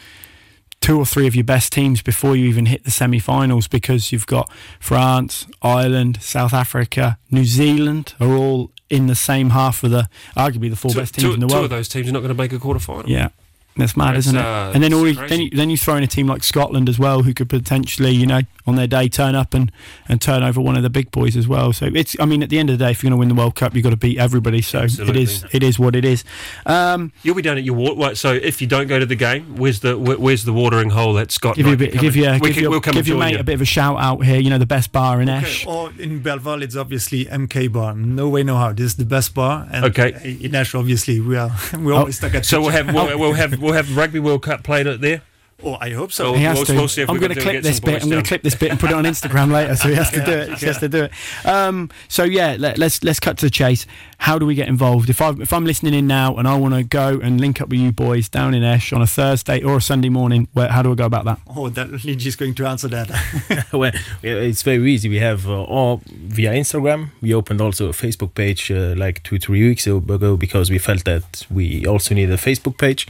[0.81, 4.27] two or three of your best teams before you even hit the semi-finals because you've
[4.27, 10.09] got France, Ireland, South Africa, New Zealand are all in the same half of the
[10.37, 11.61] arguably the four Two, best teams two- in the world.
[11.61, 13.09] two of those teams are not going to make a quarter final.
[13.09, 13.29] Yeah.
[13.77, 14.45] That's mad, That's, isn't it?
[14.45, 16.89] uh, and then all you, then you, then you throw in a team like Scotland
[16.91, 19.73] as well, who could potentially, you know, on their day turn up and,
[20.09, 21.73] and turn over one of the big boys as well.
[21.73, 23.29] So it's, I mean, at the end of the day, if you're going to win
[23.29, 24.61] the World Cup, you've got to beat everybody.
[24.61, 25.23] So Absolutely.
[25.23, 26.23] it is, it is what it is.
[26.67, 28.15] Um, You'll be down at your water.
[28.15, 31.15] So if you don't go to the game, where's the where, where's the watering hole
[31.15, 31.57] that Scott?
[31.57, 32.41] give you a bit, give you, coming?
[32.41, 33.39] We give, can- your, we'll come give your mate you.
[33.39, 34.39] a bit of a shout out here.
[34.39, 35.67] You know, the best bar in Esch.
[35.67, 37.95] Okay, or in Belval, it's obviously MK Bar.
[37.95, 38.73] No way, no how.
[38.73, 39.67] This is the best bar.
[39.73, 40.37] And Okay.
[40.41, 42.45] in Ash, obviously, we are we always stuck at.
[42.45, 42.93] So we'll have Oh.
[43.07, 45.23] we'll, we'll have we'll have Rugby World Cup played at there.
[45.65, 46.35] Oh, I hope so.
[46.35, 46.73] He has We'll- to.
[47.05, 48.03] we'll I'm going to to clip this bit.
[48.03, 49.77] I'm going to clip this bit and put it on Instagram later.
[49.77, 50.59] So he has to do it.
[50.59, 51.13] He has to do it.
[51.47, 53.87] Um, so yeah, let, let's let's cut to the chase.
[54.19, 55.11] How do we get involved?
[55.11, 57.69] If I if I'm listening in now and I want to go and link up
[57.69, 60.83] with you boys down in Esch on a Thursday or a Sunday morning, where how
[60.83, 61.39] do I go about that?
[61.57, 63.67] Oh, that Luigi is going to answer that.
[63.73, 65.09] well, it's very easy.
[65.09, 67.11] We have uh, all via Instagram.
[67.21, 71.05] We opened also a Facebook page uh, like two, three weeks ago because we felt
[71.05, 73.07] that we also need a Facebook page.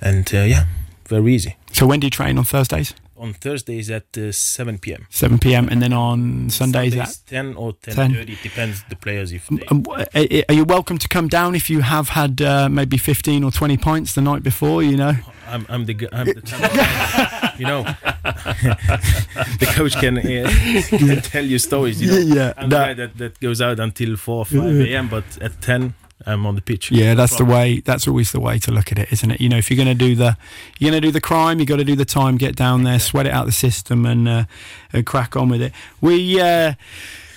[0.00, 0.64] And uh, yeah,
[1.08, 1.56] very easy.
[1.76, 2.94] So when do you train on Thursdays?
[3.18, 5.06] On Thursdays at uh, 7 p.m.
[5.10, 5.68] 7 p.m.
[5.68, 8.12] and then on Sundays, Sundays, at 10 or 10.
[8.14, 8.30] 10.30.
[8.30, 9.62] It depends the players if they...
[9.66, 9.84] Um,
[10.48, 13.76] are you welcome to come down if you have had uh, maybe 15 or 20
[13.76, 14.82] pints the night before?
[14.82, 15.12] You know,
[15.46, 17.82] I'm, I'm the I'm the type of guy, you know
[19.60, 20.50] the coach can, uh,
[20.88, 23.80] can tell you stories you know Yeah, I'm the that- guy that, that goes out
[23.80, 25.08] until 4 or 5 a.m.
[25.08, 25.94] but at 10
[26.26, 27.80] I'm on the pitch Yeah, that's the way.
[27.80, 29.40] That's always the way to look at it, isn't it?
[29.40, 30.36] You know, if you're going to do the,
[30.78, 32.36] you're going to do the crime, you got to do the time.
[32.36, 34.44] Get down there, sweat it out the system, and, uh,
[34.92, 35.72] and crack on with it.
[36.00, 36.40] We.
[36.40, 36.74] Uh,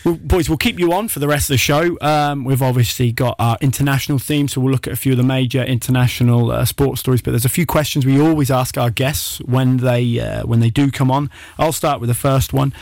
[0.06, 1.98] well, boys, we'll keep you on for the rest of the show.
[2.00, 5.26] Um, we've obviously got our international theme, so we'll look at a few of the
[5.26, 7.22] major international uh, sports stories.
[7.22, 10.70] But there's a few questions we always ask our guests when they uh, when they
[10.70, 11.30] do come on.
[11.58, 12.74] I'll start with the first one.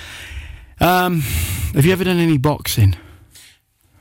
[0.80, 1.22] Um,
[1.74, 2.96] have you ever done any boxing?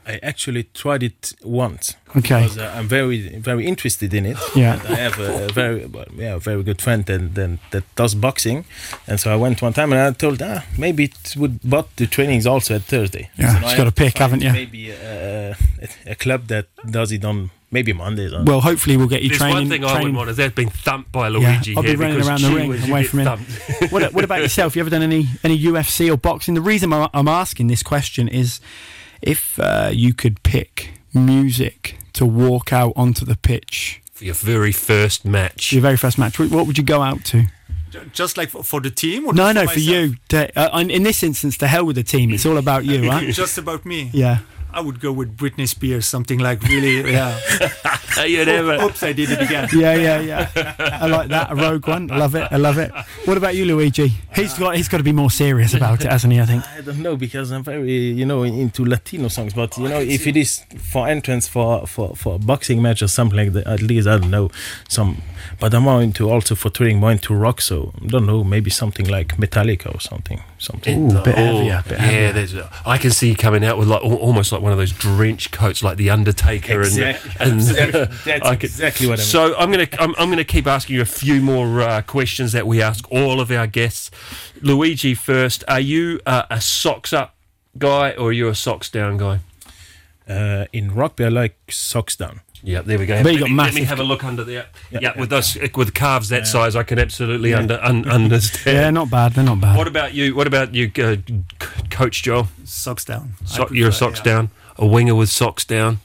[0.07, 2.41] I actually tried it once Okay.
[2.43, 4.37] because uh, I'm very very interested in it.
[4.55, 4.73] Yeah.
[4.79, 7.83] And I have a, a very well, yeah a very good friend and then that
[7.95, 8.65] does boxing,
[9.07, 12.07] and so I went one time and I told ah maybe it would but the
[12.07, 13.29] training is also at Thursday.
[13.37, 14.51] Yeah, So it's now gotta have pick, haven't you?
[14.53, 18.31] Maybe a, a, a club that does it on maybe Mondays.
[18.33, 19.55] Or Well, hopefully we'll get you There's training.
[19.57, 21.89] one thing I training- wouldn't want is that being thumped by Yeah, Luigi I'll be
[21.89, 23.25] here running because around the gee ring whiz, you away get from him.
[23.25, 23.91] thumped.
[23.91, 24.75] what, what about yourself?
[24.75, 26.53] You ever done any any UFC or boxing?
[26.55, 28.61] The reason I'm, I'm asking this question is
[29.21, 34.71] if uh, you could pick music to walk out onto the pitch For your very
[34.71, 35.71] first match.
[35.73, 37.45] your very first match, what what would you go out to?
[38.13, 39.25] Just like for, for the team?
[39.25, 39.77] Or No, no, for myself?
[39.87, 40.15] you.
[40.29, 42.31] To, uh, in in this instance, to hell with the team.
[42.31, 43.33] It's all about you, right?
[43.33, 44.09] Just about me.
[44.13, 44.39] Yeah.
[44.73, 47.39] I would go with Britney Spears, something like really, yeah.
[48.17, 48.83] Uh, you oh, never.
[48.83, 49.69] Oops, I did it again.
[49.77, 50.75] Yeah, yeah, yeah.
[51.01, 51.51] I like that.
[51.51, 52.09] A rogue one.
[52.09, 52.47] I love it.
[52.51, 52.91] I love it.
[53.25, 54.07] What about you, Luigi?
[54.33, 56.39] He's got he's got to be more serious about it, hasn't he?
[56.39, 56.67] I think.
[56.67, 59.53] I don't know because I'm very, you know, into Latino songs.
[59.53, 63.07] But you know, if it is for entrance for for for a boxing match or
[63.07, 64.49] something like that, at least I don't know
[64.89, 65.21] some.
[65.59, 67.61] But I'm more into also for touring, more into rock.
[67.61, 71.11] So I don't know, maybe something like Metallica or something, something.
[71.11, 71.83] Ooh, bit Oh, heavier.
[71.87, 72.33] Bit yeah, heavier.
[72.33, 72.53] there's.
[72.55, 75.51] A, I can see you coming out with like almost like one of those drench
[75.51, 77.31] coats, like the Undertaker, Exactly.
[77.39, 77.93] and and
[78.25, 79.25] That's I could- exactly what I mean.
[79.27, 82.65] So I'm gonna I'm, I'm gonna keep asking you a few more uh, questions that
[82.67, 84.11] we ask all of our guests.
[84.61, 87.35] Luigi, first, are you uh, a socks up
[87.77, 89.39] guy or are you a socks down guy?
[90.27, 92.41] Uh, in rugby, I like socks down.
[92.63, 93.21] Yeah, there we go.
[93.23, 94.65] But you let, got me, let me have a look under there.
[94.91, 95.19] Yeah, Yeah.
[95.19, 98.77] with those with calves that size, I can absolutely under un, understand.
[98.77, 99.33] Yeah, not bad.
[99.33, 99.77] They're not bad.
[99.77, 100.35] What about you?
[100.35, 101.17] What about you, uh,
[101.89, 102.47] Coach Joe?
[102.65, 103.33] Socks down.
[103.43, 104.33] I So, you're a socks yeah.
[104.33, 105.99] down, a winger with socks down.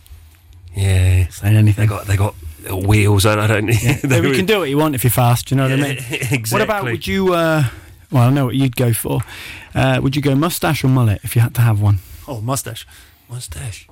[0.74, 1.82] Yeah, Saying anything?
[1.82, 2.34] they got they got
[2.70, 3.26] wheels.
[3.26, 3.68] I don't.
[3.82, 5.50] Yeah, we can do what you want if you're fast.
[5.50, 5.90] You know what I mean?
[6.10, 6.38] exactly.
[6.52, 7.34] What about would you?
[7.34, 7.64] Uh,
[8.10, 9.20] well, I know what you'd go for.
[9.74, 11.98] Uh, would you go mustache or mullet if you had to have one?
[12.28, 12.86] Oh, mustache.
[13.28, 13.86] mustache?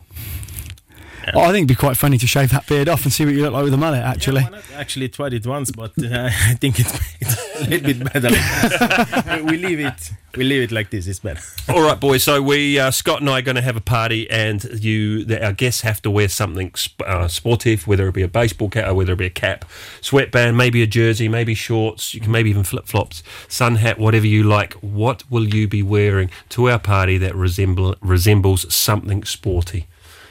[1.35, 3.35] Oh, I think it'd be quite funny to shave that beard off and see what
[3.35, 4.03] you look like with a mullet.
[4.03, 4.61] Actually, Yeah.
[4.77, 6.87] I actually tried it once, but uh, I think it
[7.61, 9.43] a little bit better.
[9.45, 10.13] we, we leave it.
[10.37, 11.07] We leave it like this.
[11.09, 11.41] It's better.
[11.69, 12.23] All right, boys.
[12.23, 15.45] So we uh, Scott and I are going to have a party, and you, the,
[15.45, 18.89] our guests, have to wear something sp- uh, sportive, whether it be a baseball cap,
[18.89, 19.65] or whether it be a cap,
[20.01, 22.15] sweatband, maybe a jersey, maybe shorts.
[22.15, 24.75] You can maybe even flip flops, sun hat, whatever you like.
[24.75, 29.87] What will you be wearing to our party that resemble resembles something sporty?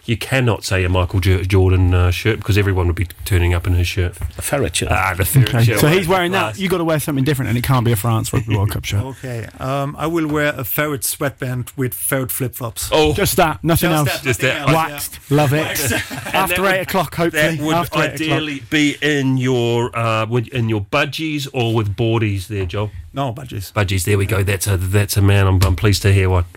[0.09, 3.73] You cannot say a Michael Jordan uh, shirt because everyone would be turning up in
[3.75, 4.17] his shirt.
[4.39, 4.89] A ferret shirt.
[4.89, 5.63] Ah, the ferret Okay.
[5.65, 6.57] shirt, So he's wearing that.
[6.57, 8.85] You've got to wear something different, and it can't be a France Rugby World Cup
[8.85, 9.03] shirt.
[9.03, 12.89] Okay, um, I will wear a ferret sweatband with ferret flip flops.
[12.91, 14.17] Oh, Just that, nothing Just else.
[14.17, 14.61] that, Just that.
[14.61, 15.91] else, Waxed, love it.
[16.25, 17.57] And After eight would- o'clock, hopefully.
[17.57, 22.65] That would After ideally be in your uh, in your budgies or with boardies there,
[22.65, 22.89] Joel.
[23.13, 23.71] No budgies.
[23.73, 24.41] Budgies, there we go.
[24.41, 25.45] That's a that's a man.
[25.45, 26.45] I'm, I'm pleased to hear one.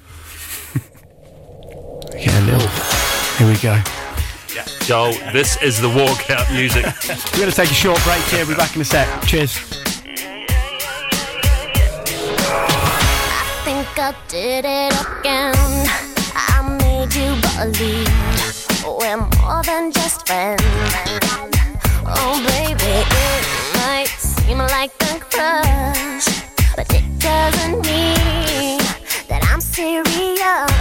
[2.15, 3.02] Yeah, a little.
[3.43, 3.77] Here we go.
[4.85, 6.85] Joel, this is the walkout music.
[7.33, 8.47] We're going to take a short break here.
[8.47, 9.09] We'll be back in a sec.
[9.27, 9.59] Cheers.
[13.65, 15.57] think I did it again.
[16.37, 18.07] I made you believe
[18.87, 20.63] we're more than just friends.
[22.07, 26.29] Oh, baby, it might seem like a crush,
[26.77, 28.79] but it doesn't mean
[29.27, 30.72] that I'm serious.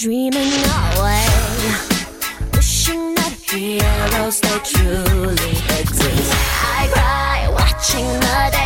[0.00, 0.54] Dreaming
[0.96, 1.26] away
[2.54, 6.32] wishing that heroes they truly exist.
[6.64, 8.59] I cry watching the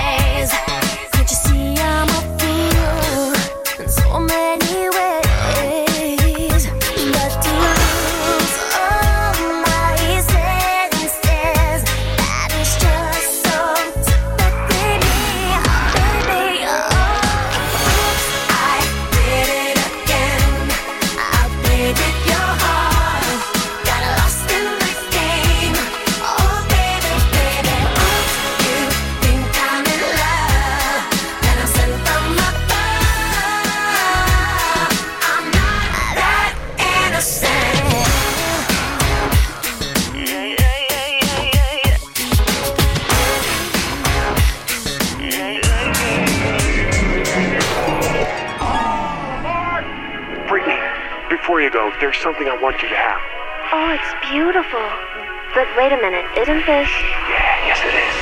[55.84, 56.88] wait a minute, isn't this?
[57.28, 58.16] Yeah, yes it is.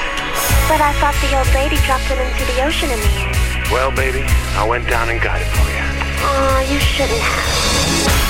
[0.66, 3.70] But I thought the old lady dropped it into the ocean in the end.
[3.70, 4.24] Well, baby,
[4.58, 5.84] I went down and got it for you.
[6.26, 8.21] Oh, you shouldn't have.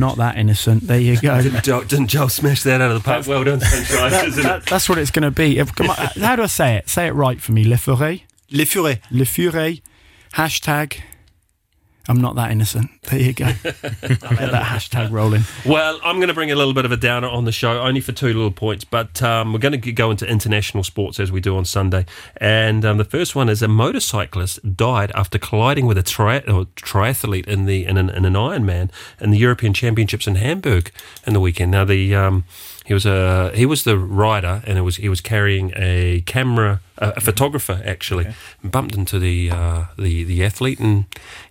[0.00, 0.86] Not that innocent.
[0.86, 1.40] There you go.
[1.60, 3.26] Joel, didn't Joel smash that out of the park?
[3.26, 4.66] Well done, Sunshine, isn't That- it?
[4.66, 5.58] that's what it's going to be.
[5.58, 6.88] If- come on, how do I say it?
[6.88, 7.64] Say it right for me.
[7.64, 8.22] Le Furet.
[8.50, 8.98] Les furets.
[9.10, 9.82] Le Furet.
[10.34, 11.00] Hashtag.
[12.10, 12.90] I'm not that innocent.
[13.02, 13.46] There you go.
[13.62, 15.42] Get that hashtag rolling.
[15.64, 18.00] Well, I'm going to bring a little bit of a downer on the show, only
[18.00, 18.84] for two little points.
[18.84, 22.06] But um, we're going to go into international sports as we do on Sunday.
[22.38, 27.46] And um, the first one is a motorcyclist died after colliding with a tri- triathlete
[27.46, 30.90] in the in an, in an Ironman in the European Championships in Hamburg
[31.28, 31.70] in the weekend.
[31.70, 32.44] Now the um,
[32.90, 36.80] he was a he was the rider, and it was he was carrying a camera,
[36.98, 38.26] a, a photographer actually,
[38.64, 41.04] bumped into the uh, the the athlete, and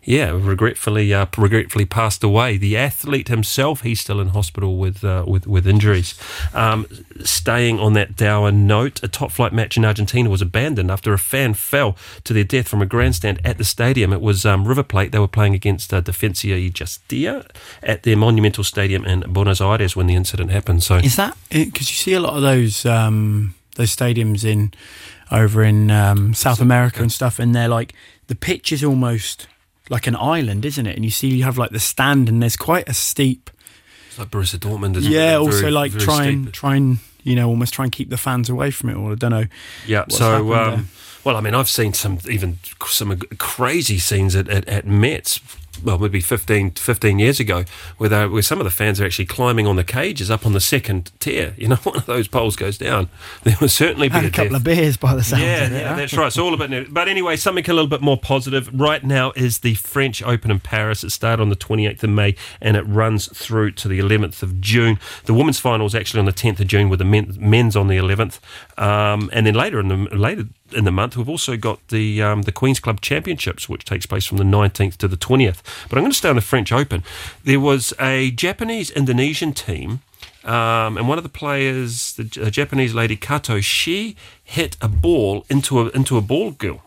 [0.04, 2.58] yeah, regretfully uh, regretfully passed away.
[2.58, 6.20] The athlete himself, he's still in hospital with uh, with with injuries.
[6.54, 6.86] Um,
[7.24, 11.18] staying on that dour note, a top flight match in Argentina was abandoned after a
[11.18, 14.12] fan fell to their death from a grandstand at the stadium.
[14.12, 15.14] It was um, River Plate.
[15.14, 17.46] They were playing against uh, Defensa y Justicia
[17.82, 20.84] at their monumental stadium in Buenos Aires when the incident happened.
[20.84, 24.74] So Is that because you see a lot of those um, those stadiums in
[25.32, 27.94] over in um, South America and stuff, and they're like
[28.28, 29.48] the pitch is almost
[29.90, 30.96] like an island, isn't it?
[30.96, 33.50] And you see you have like the stand, and there's quite a steep.
[34.08, 34.96] It's like Borussia Dortmund.
[34.98, 35.40] Isn't Yeah, it?
[35.40, 36.34] also Very- like very try steep.
[36.36, 38.96] and try and you know almost try and keep the fans away from it.
[38.96, 39.46] Or I don't know.
[39.88, 40.06] Yeah.
[40.10, 40.90] so, um,
[41.24, 45.40] well, I mean, I've seen some even some crazy scenes at, at, at Metz.
[45.84, 47.64] Well, maybe 15, 15 years ago,
[47.98, 50.54] where, they, where some of the fans are actually climbing on the cages up on
[50.54, 51.54] the second tier.
[51.60, 53.10] You know, one of those poles goes down.
[53.44, 54.58] There will certainly Had a couple death.
[54.58, 56.28] of beers by the sound Yeah, yeah, that's right.
[56.28, 56.94] It's all about it.
[56.94, 58.70] But anyway, something a little bit more positive.
[58.74, 61.04] Right now is the French Open in Paris.
[61.04, 64.62] It started on the 28th of May and it runs through to the 11th of
[64.62, 65.00] June.
[65.26, 67.88] The women's final is actually on the 10th of June with the men, men's on
[67.88, 68.40] the 11th.
[68.78, 72.44] Um, and then later in the later in the month, we've also got the um,
[72.44, 75.62] the Queens Club Championships, which takes place from the 19th to the 20th.
[75.90, 77.04] But I'm going to stay on the French Open.
[77.44, 80.02] There was a Japanese Indonesian team.
[80.46, 85.80] Um, and one of the players, the Japanese lady Kato, she hit a ball into
[85.80, 86.82] a into a ball girl.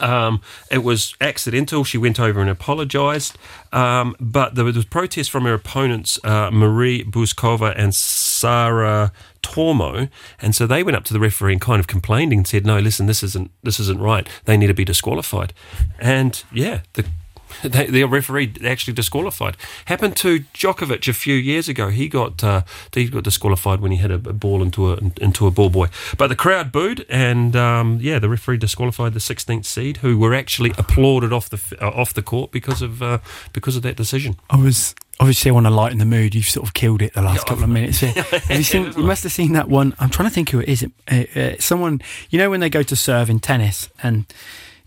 [0.00, 1.84] Um, it was accidental.
[1.84, 3.36] She went over and apologised,
[3.72, 10.08] um, but there was protest from her opponents, uh, Marie Bouzková and Sarah Tormo,
[10.40, 12.78] and so they went up to the referee and kind of complained and said, "No,
[12.78, 14.28] listen, this isn't this isn't right.
[14.44, 15.52] They need to be disqualified."
[15.98, 17.04] And yeah, the
[17.62, 19.56] they, the referee actually disqualified.
[19.86, 21.88] Happened to Djokovic a few years ago.
[21.88, 25.46] He got uh, he got disqualified when he hit a, a ball into a into
[25.46, 25.88] a ball boy.
[26.16, 30.34] But the crowd booed, and um, yeah, the referee disqualified the 16th seed, who were
[30.34, 33.18] actually applauded off the uh, off the court because of uh,
[33.52, 34.36] because of that decision.
[34.50, 36.34] I was obviously I want to lighten the mood.
[36.34, 38.00] You've sort of killed it the last Yeah, couple of minutes.
[38.00, 38.10] Here.
[38.12, 39.94] Have you, seen, you must have seen that one.
[39.98, 40.82] I'm trying to think who it is.
[40.82, 44.26] It, uh, uh, someone you know when they go to serve in tennis and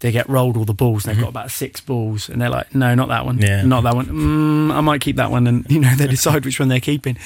[0.02, 1.06] they get rolled all the balls.
[1.06, 3.38] and They've got about six balls, and they're like, "No, not that one.
[3.40, 3.64] Yeah.
[3.64, 4.06] Not that one.
[4.08, 7.18] Mm, I might keep that one." And you know they decide which one they're keeping.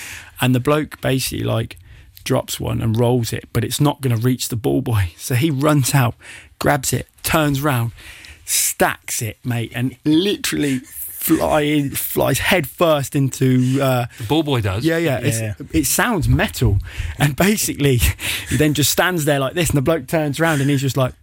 [0.42, 1.78] And the bloke basically like
[2.24, 5.12] drops one and rolls it, but it's not going to reach the ball boy.
[5.18, 6.16] So he runs out,
[6.60, 7.92] grabs it, turns round,
[8.46, 14.84] stacks it, mate, and literally fly flies head first into uh, The ball boy does.
[14.84, 15.54] yeah yeah, Yeah.
[15.60, 16.80] It's, it sounds metal
[17.18, 17.98] and basically
[18.50, 20.98] he then just stands there like this and the bloke turns around and he's just
[20.98, 21.14] like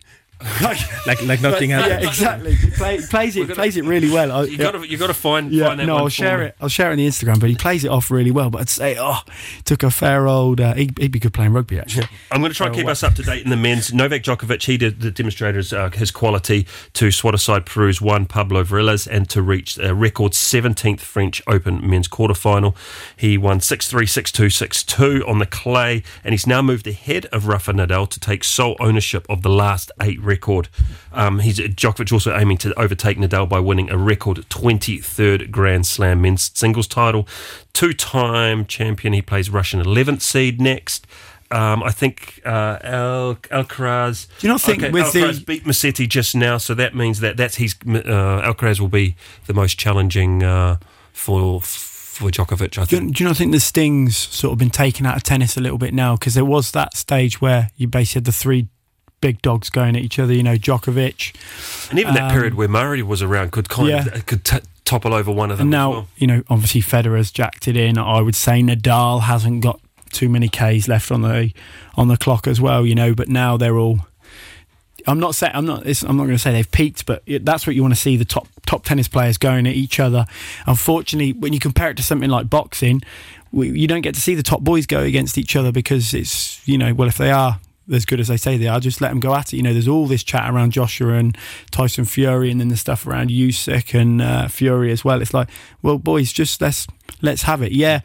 [1.07, 2.05] like like nothing yeah happened.
[2.09, 5.09] exactly he play, plays it plays it really well I- You got to you got
[5.09, 6.57] to find yeah, find that no, one I'll share it.
[6.61, 7.39] I'll share it on the Instagram.
[7.41, 8.49] But he plays it off really well.
[8.51, 9.19] But I'd say, oh,
[9.65, 10.61] took a fair old.
[10.61, 12.07] Uh, he'd, he'd be good playing rugby actually.
[12.31, 13.93] I'm going to try and keep what- us up to date in the men's.
[13.93, 18.25] Novak Djokovic, he did, the demonstrated his, uh, his quality to swat aside Peru's Juan
[18.27, 22.75] Pablo Varillas and to reach a record 17th French Open men's quarterfinal.
[23.17, 27.73] He won 6-3, 6-2, 6-2 on the clay, and he's now moved ahead of Rafa
[27.73, 30.69] Nadal to take sole ownership of the last eight record.
[31.13, 36.23] Um, he's Djokovic also aiming to overtake Nadal by winning a record 23rd Grand Slam
[36.23, 37.27] men's singles title.
[37.73, 39.13] Two-time champion.
[39.13, 41.07] He plays Russian 11th seed next.
[41.53, 44.29] Um, I think uh, Al Alcaraz.
[44.39, 46.59] Do you not think with Alcaraz the- beat Musetti just now?
[46.59, 49.17] So that means that that's his uh, Alcaraz will be
[49.47, 50.77] the most challenging uh,
[51.13, 52.79] for for Djokovic.
[52.79, 53.17] I Do you, think.
[53.17, 55.79] do you not think the sting's sort of been taken out of tennis a little
[55.79, 56.15] bit now?
[56.17, 58.69] Because there was that stage where you basically had the three
[59.21, 60.33] big dogs going at each other.
[60.33, 64.07] You know, Djokovic, And even that um, period where Murray was around could kind yeah.
[64.07, 65.67] of could t- topple over one of them.
[65.67, 66.09] and now well.
[66.17, 67.99] you know obviously Federer's jacked it in.
[67.99, 69.81] I would say Nadal hasn't got
[70.11, 71.53] too many Ks left on the
[71.95, 72.85] on the clock as well.
[72.85, 74.01] You know, but now they're all.
[75.07, 75.87] I'm not saying I'm not.
[75.87, 78.01] It's, I'm not going to say they've peaked, but it, that's what you want to
[78.01, 80.27] see the top top tennis players going at each other.
[80.67, 83.01] Unfortunately, when you compare it to something like boxing,
[83.53, 86.67] we, you don't get to see the top boys go against each other because it's
[86.69, 87.59] you know well if they are
[87.93, 89.57] as good as they say they are, just let them go at it.
[89.57, 91.37] You know, there's all this chat around Joshua and
[91.71, 95.21] Tyson Fury, and then the stuff around Usyk and uh, Fury as well.
[95.21, 95.49] It's like,
[95.83, 96.87] well, boys, just let's
[97.23, 97.73] let's have it.
[97.73, 98.01] Yeah,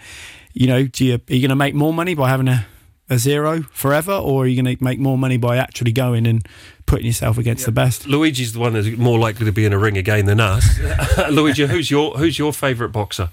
[0.54, 2.65] you know, do you, are you going to make more money by having a
[3.10, 6.48] a zero forever, or are you going to make more money by actually going and
[6.88, 8.08] putting yourself against the best?
[8.08, 10.80] Luigi's the one that's more likely to be in a ring again than us.
[11.32, 13.30] Luigi, who's your who's your favourite boxer?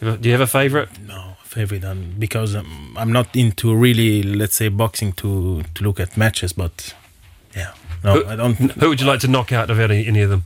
[0.00, 1.00] Do you have a favourite?
[1.00, 6.00] No favorite, um, because um, I'm not into really, let's say, boxing to to look
[6.00, 6.52] at matches.
[6.54, 6.94] But
[7.56, 7.72] yeah,
[8.04, 8.54] no, Who- I don't.
[8.56, 10.44] Who would you like to knock out of any, any of them?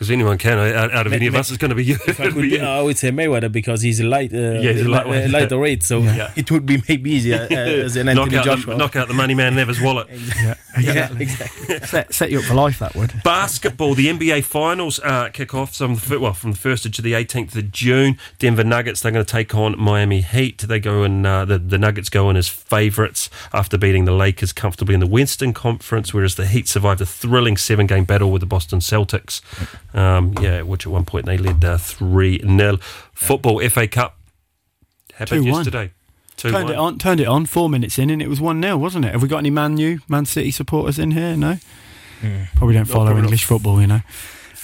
[0.00, 0.58] Because anyone can.
[0.58, 1.96] Out, out of Ma- any of ma- us, it's going to be you.
[2.06, 4.86] If I, could be, I would say Mayweather because he's a light, uh, Yeah, he's
[4.86, 5.26] a lightweight.
[5.26, 6.32] uh, lighter weight, so Yeah.
[6.36, 8.72] it would be maybe easier uh, as an knock, Anthony out Joshua.
[8.72, 10.08] the, knock out the money man, never's wallet.
[10.10, 11.80] Yeah, yeah, exactly.
[11.80, 12.78] set, set you up for life.
[12.78, 13.22] That would.
[13.24, 17.54] Basketball, the NBA finals uh, kick off some well from the first to the 18th
[17.56, 18.16] of June.
[18.38, 20.58] Denver Nuggets they're going to take on Miami Heat.
[20.62, 24.54] They go in uh, the the Nuggets go in as favourites after beating the Lakers
[24.54, 28.40] comfortably in the Western Conference, whereas the Heat survived a thrilling seven game battle with
[28.40, 29.42] the Boston Celtics.
[29.92, 32.78] Um, yeah, which at one point they led uh, three 0
[33.12, 34.16] Football FA Cup
[35.14, 35.46] happened 2-1.
[35.46, 35.90] yesterday.
[36.36, 36.72] Two turned one.
[36.72, 37.44] it on, turned it on.
[37.46, 39.12] Four minutes in, and it was one 0 wasn't it?
[39.12, 41.36] Have we got any Man U, Man City supporters in here?
[41.36, 41.58] No,
[42.56, 43.26] probably don't follow probably not.
[43.28, 44.00] English football, you know.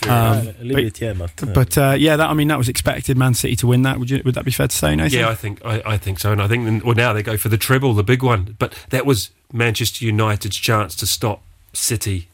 [0.08, 3.16] Um, but- bit, yeah, but, uh, But uh, yeah, that I mean, that was expected.
[3.16, 3.98] Man City to win that.
[3.98, 4.22] Would you?
[4.24, 4.94] Would that be fair to say?
[4.94, 5.18] Nathan?
[5.18, 7.36] Yeah, I think I, I think so, and I think then- well now they go
[7.36, 8.56] for the treble, the big one.
[8.58, 12.28] But that was Manchester United's chance to stop City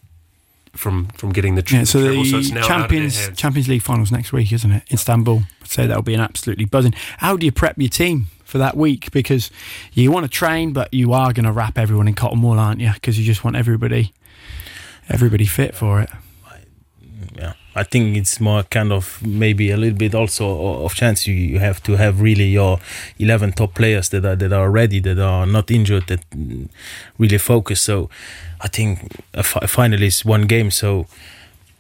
[0.73, 2.25] from from getting the, tri- Yeah, so the treble.
[2.25, 3.37] So it's now out of their Champions.
[3.39, 4.83] Champions League finals next week, isn't it?
[4.89, 5.43] In Istanbul.
[5.63, 6.93] I'd say that'll be an absolutely buzzing.
[7.19, 9.11] How do you prep your team for that week?
[9.13, 9.51] Because
[9.93, 12.81] you want to train, but you are going to wrap everyone in cotton wool, aren't
[12.81, 12.91] you?
[12.93, 14.13] Because you just want everybody
[15.09, 16.09] everybody fit for it.
[17.75, 21.59] I think it's more kind of maybe a little bit also of chance you, you
[21.59, 22.79] have to have really your
[23.19, 26.25] 11 top players that are that are ready that are not injured that
[27.19, 28.11] really focus so
[28.61, 29.01] I think
[29.35, 31.07] a, fi- a final is one game so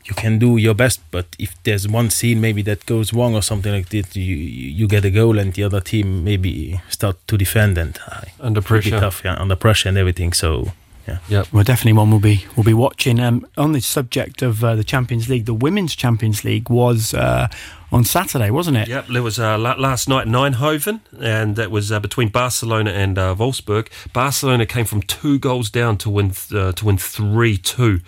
[0.05, 3.43] you can do your best but if there's one scene maybe that goes wrong or
[3.43, 7.36] something like that you you get a goal and the other team maybe start to
[7.36, 8.99] defend and uh, under pressure.
[8.99, 10.72] tough yeah under pressure and everything so
[11.07, 11.44] yeah Yeah.
[11.53, 13.20] Well, definitely one we'll be we'll be watching.
[13.20, 17.48] Um, on the subject of uh, the Champions League, the Women's Champions League was uh,
[17.90, 18.88] on Saturday, wasn't it?
[18.88, 23.18] Yep, there was uh, last night in Eindhoven, and that was uh, between Barcelona and
[23.18, 23.88] uh, Wolfsburg.
[24.12, 28.00] Barcelona came from two goals down to win th- uh, to win three two,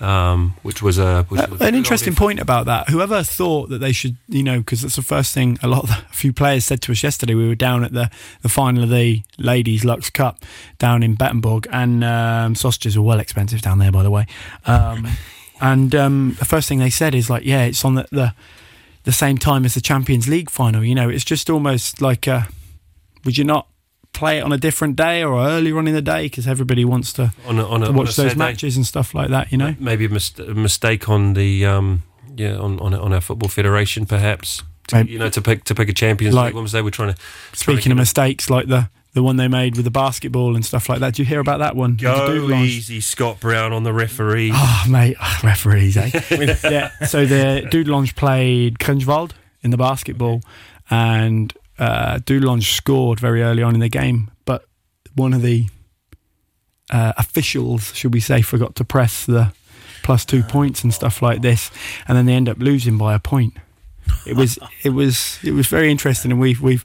[0.00, 2.88] um, which was a which Uh, was an interesting point about that.
[2.88, 5.88] Whoever thought that they should, you know, because that's the first thing a lot of
[5.88, 7.34] the, a few players said to us yesterday.
[7.34, 8.10] We were down at the,
[8.42, 10.44] the final of the Ladies Lux Cup
[10.78, 14.26] down in Bettembourg, and um, sausages are well expensive down there, by the way.
[14.66, 15.06] Um,
[15.60, 18.34] and um, the first thing they said is like, yeah, it's on the, the
[19.04, 20.82] the same time as the Champions League final.
[20.82, 22.44] You know, it's just almost like, uh,
[23.24, 23.68] would you not
[24.14, 27.12] play it on a different day or earlier on in the day because everybody wants
[27.14, 29.52] to, on a, on a, to watch those matches and stuff like that.
[29.52, 29.74] You know.
[29.78, 32.02] Maybe a, mis- a mistake on the um,
[32.34, 34.62] yeah on on, on our football federation, perhaps.
[34.88, 36.90] To, Maybe- you know, to pick to pick a Champions Like- League Women's Day, we're
[36.90, 37.20] trying to
[37.52, 40.98] Speaking of mistakes, like the the one they made with the basketball and stuff like
[40.98, 41.14] that.
[41.14, 41.94] Did you hear about that one?
[41.94, 44.50] Go easy, Scott Brown on the referee.
[44.52, 46.10] Oh, mate, oh, referees, eh?
[46.64, 46.90] yeah.
[47.06, 49.30] So the Dude Dudelange played Grengewald
[49.62, 50.42] in the basketball,
[50.90, 54.64] and uh, Dudelange scored very early on in the game, but
[55.14, 55.68] one of the
[56.92, 59.52] uh, officials, should we say, forgot to press the
[60.02, 61.70] plus two points and stuff like this,
[62.06, 63.54] and then they end up losing by a point.
[64.26, 66.84] It was it was it was very interesting, and we've we've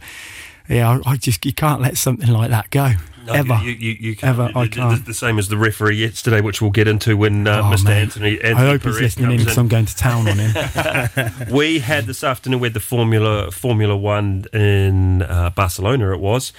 [0.67, 2.93] yeah, I, I just you can't let something like that go
[3.29, 3.63] No, ever.
[3.63, 4.39] You, you, you can't.
[4.39, 5.05] Ever, I can't.
[5.05, 7.85] The, same as the referee yesterday, which we'll get into when uh, Oh, Mr.
[7.85, 8.01] mate.
[8.01, 8.41] Anthony.
[8.41, 11.31] Anthony I hope he's listening in because I'm going to town on him.
[11.51, 16.13] we had this afternoon with the Formula Formula One in uh, Barcelona.
[16.13, 16.53] It was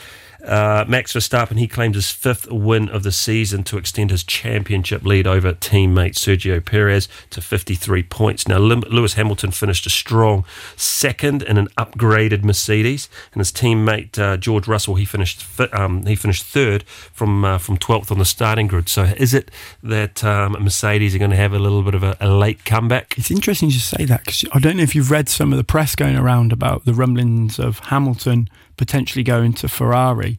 [0.45, 1.59] uh, Max Verstappen.
[1.59, 6.15] He claimed his fifth win of the season to extend his championship lead over teammate
[6.15, 8.49] Sergio Perez to 53 points.
[8.49, 10.45] Now Lewis Hamilton finished a strong
[10.77, 16.05] second in an upgraded Mercedes, and his teammate uh, George Russell he finished fi- um,
[16.07, 18.89] he finished third from uh, from 12th on the starting grid.
[18.89, 19.51] So is it
[19.83, 23.15] that um, Mercedes are going to have a little bit of a, a late comeback?
[23.17, 25.65] It's interesting you say that because I don't know if you've read some of the
[25.65, 28.49] press going around about the rumblings of Hamilton
[28.85, 30.39] potentially going to Ferrari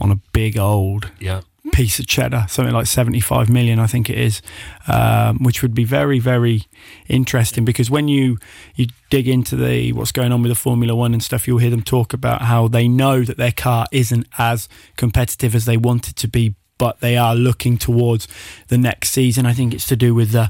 [0.00, 1.40] on a big old Yeah.
[1.72, 4.40] piece of cheddar, something like 75 million, I think it is,
[4.88, 6.62] um, which would be very, very
[7.08, 8.38] interesting because when you,
[8.74, 11.70] you dig into the what's going on with the Formula One and stuff, you'll hear
[11.70, 16.08] them talk about how they know that their car isn't as competitive as they want
[16.08, 18.26] it to be, but they are looking towards
[18.68, 19.46] the next season.
[19.46, 20.48] I think it's to do with the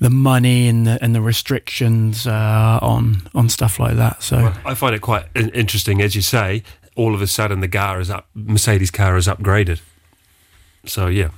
[0.00, 4.22] the money and the and the restrictions uh, on on stuff like that.
[4.22, 6.62] So Well, I find it quite interesting, as you say.
[6.96, 8.26] All of a sudden, the car is up.
[8.34, 9.80] Mercedes car is upgraded.
[10.86, 11.28] So yeah,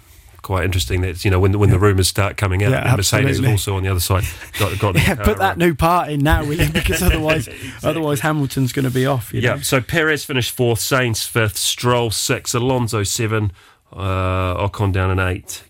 [0.41, 1.01] quite interesting.
[1.03, 3.77] That you know when the, when the rumours start coming out, Yeah, Mercedes have also
[3.77, 4.25] on the other side
[4.59, 4.95] got got.
[5.07, 5.59] yeah, put that right.
[5.59, 6.69] new part in now, will you?
[6.73, 7.49] Because otherwise,
[7.83, 9.33] otherwise Hamilton's going to be off.
[9.35, 9.55] You Yeah.
[9.57, 9.61] know?
[9.61, 13.53] So Perez finished fourth, Sainz fifth, Stroll six, Alonso seven,
[13.93, 15.63] uh, Ocon down an eight.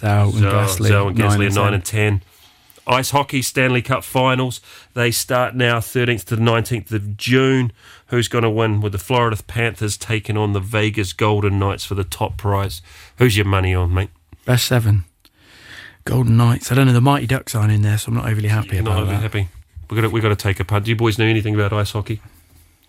[0.00, 1.74] Zhou and So, Gasly, and nine Gasly and nine 10.
[1.74, 2.22] and ten.
[2.88, 4.60] Ice hockey Stanley Cup finals.
[4.94, 7.70] They start now 13th to the 19th of June.
[8.06, 11.94] Who's going to win with the Florida Panthers taking on the Vegas Golden Knights for
[11.94, 12.80] the top prize?
[13.18, 14.10] Who's your money on, mate?
[14.46, 15.04] Best seven.
[16.04, 16.72] Golden Knights.
[16.72, 16.94] I don't know.
[16.94, 19.22] The Mighty Ducks aren't in there, so I'm not overly happy You're not overly that.
[19.22, 19.48] happy.
[19.90, 20.86] We got to we got to take a punt.
[20.86, 22.22] Do you boys know anything about ice hockey?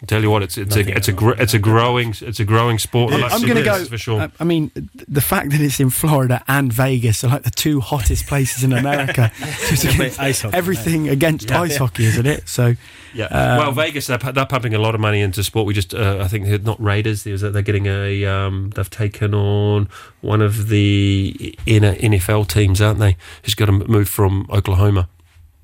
[0.01, 2.45] I tell you what, it's it's a it's a gr- it's a growing it's a
[2.45, 3.13] growing sport.
[3.13, 3.83] I'm going to go.
[3.83, 4.21] for sure.
[4.21, 4.71] I- I mean,
[5.07, 8.71] the fact that it's in Florida and Vegas are like the two hottest places in
[8.71, 9.29] America.
[9.67, 12.47] Just against ice hockey, everything against ice hockey, isn't it?
[12.47, 12.75] So
[13.13, 13.25] Yeah.
[13.25, 15.65] Um, well, Vegas they're, they're pumping a lot of money into sport.
[15.65, 17.23] We just uh, I think they're not Raiders.
[17.23, 19.89] There's a, they're getting a um, they've taken on
[20.21, 23.17] one of the inner NFL teams, aren't they?
[23.43, 25.09] Who's got to move from Oklahoma,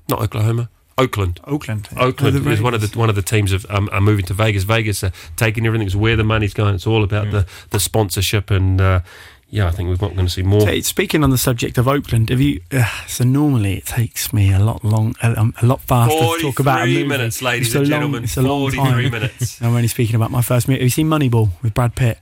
[0.08, 0.68] not Oklahoma.
[0.98, 1.40] Oakland.
[1.44, 1.88] Oakland.
[1.96, 4.62] Oakland is one of the one of the teams of um, are moving to Vegas.
[4.64, 5.86] Vegas are taking everything.
[5.86, 6.74] It's where the money's going.
[6.74, 8.80] It's all about the the sponsorship and.
[8.80, 9.00] Uh,
[9.48, 10.62] yeah, I think we're going to see more.
[10.62, 12.62] So, speaking on the subject of Oakland, have you?
[12.72, 16.38] Uh, so normally it takes me a lot long, a, um, a lot faster to
[16.42, 17.08] talk about a 43 movie.
[17.08, 18.24] minutes, ladies It's a and long- gentlemen.
[18.24, 19.08] It's a long time.
[19.12, 19.62] minutes.
[19.62, 20.80] I'm only speaking about my first movie.
[20.80, 22.18] Have you seen Moneyball with Brad Pitt?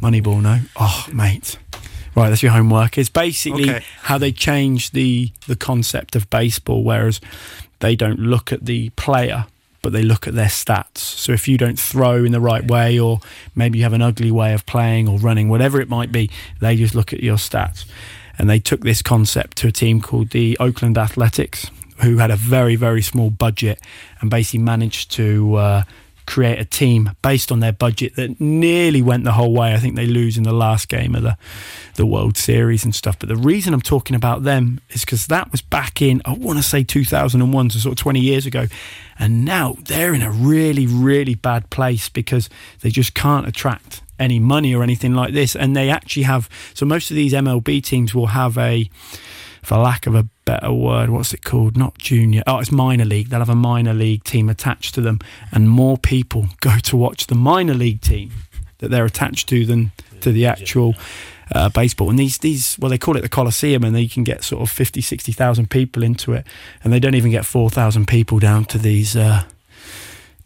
[0.00, 0.60] Moneyball, no?
[0.76, 1.58] Oh, mate.
[2.14, 2.98] Right, that's your homework.
[2.98, 3.84] It's basically Okay.
[4.02, 7.20] how they change the the concept of baseball, whereas
[7.80, 9.46] they don't look at the player,
[9.82, 10.98] but they look at their stats.
[10.98, 13.20] So if you don't throw in the right way, or
[13.54, 16.76] maybe you have an ugly way of playing or running, whatever it might be, they
[16.76, 17.84] just look at your stats.
[18.38, 21.70] And they took this concept to a team called the Oakland Athletics,
[22.02, 23.80] who had a very, very small budget
[24.20, 25.82] and basically managed to uh,
[26.28, 29.72] create a team based on their budget that nearly went the whole way.
[29.72, 31.38] I think they lose in the last game of the,
[31.94, 33.18] the World Series and stuff.
[33.18, 36.58] But the reason I'm talking about them is because that was back in, I want
[36.58, 38.66] to say 2001, so sort of 20 years ago.
[39.18, 42.50] And now they're in a really, really bad place because
[42.80, 45.56] they just can't attract any money or anything like this.
[45.56, 48.90] And they actually have, so most of these MLB teams will have a,
[49.62, 51.76] for lack of a better word, what's it called?
[51.76, 52.42] Not junior.
[52.46, 53.28] Oh, it's minor league.
[53.28, 55.20] They'll have a minor league team attached to them,
[55.52, 58.30] and more people go to watch the minor league team
[58.78, 60.94] that they're attached to than to the actual
[61.52, 62.10] uh, baseball.
[62.10, 64.70] And these, these, well, they call it the Coliseum, and they can get sort of
[64.70, 66.46] 50, 60,000 people into it,
[66.82, 69.16] and they don't even get 4,000 people down to these.
[69.16, 69.44] Uh,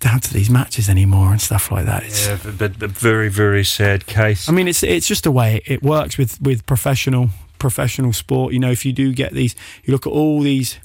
[0.00, 2.02] down to these matches anymore and stuff like that.
[2.02, 4.48] It's, Yeah, but, but very, very sad case.
[4.48, 7.30] I mean, it's it's just the way it works with with professional
[7.66, 8.52] professional sport.
[8.52, 9.54] You know, if you do get these,
[9.84, 10.78] you look at all these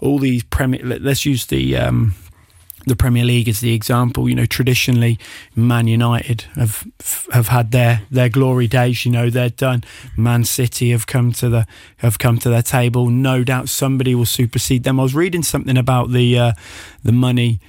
[0.00, 0.80] all these premier.
[0.84, 1.76] let- Let's use the.
[1.76, 2.14] Um,
[2.86, 5.18] the Premier League as the example, you know, traditionally,
[5.54, 6.86] Man United have
[7.30, 9.04] have had their their glory days.
[9.04, 9.84] You know, they're done.
[10.16, 11.66] Man City have come to the
[11.98, 13.10] have come to their table.
[13.10, 14.98] No doubt, somebody will supersede them.
[14.98, 16.52] I was reading something about the uh,
[17.04, 17.60] the money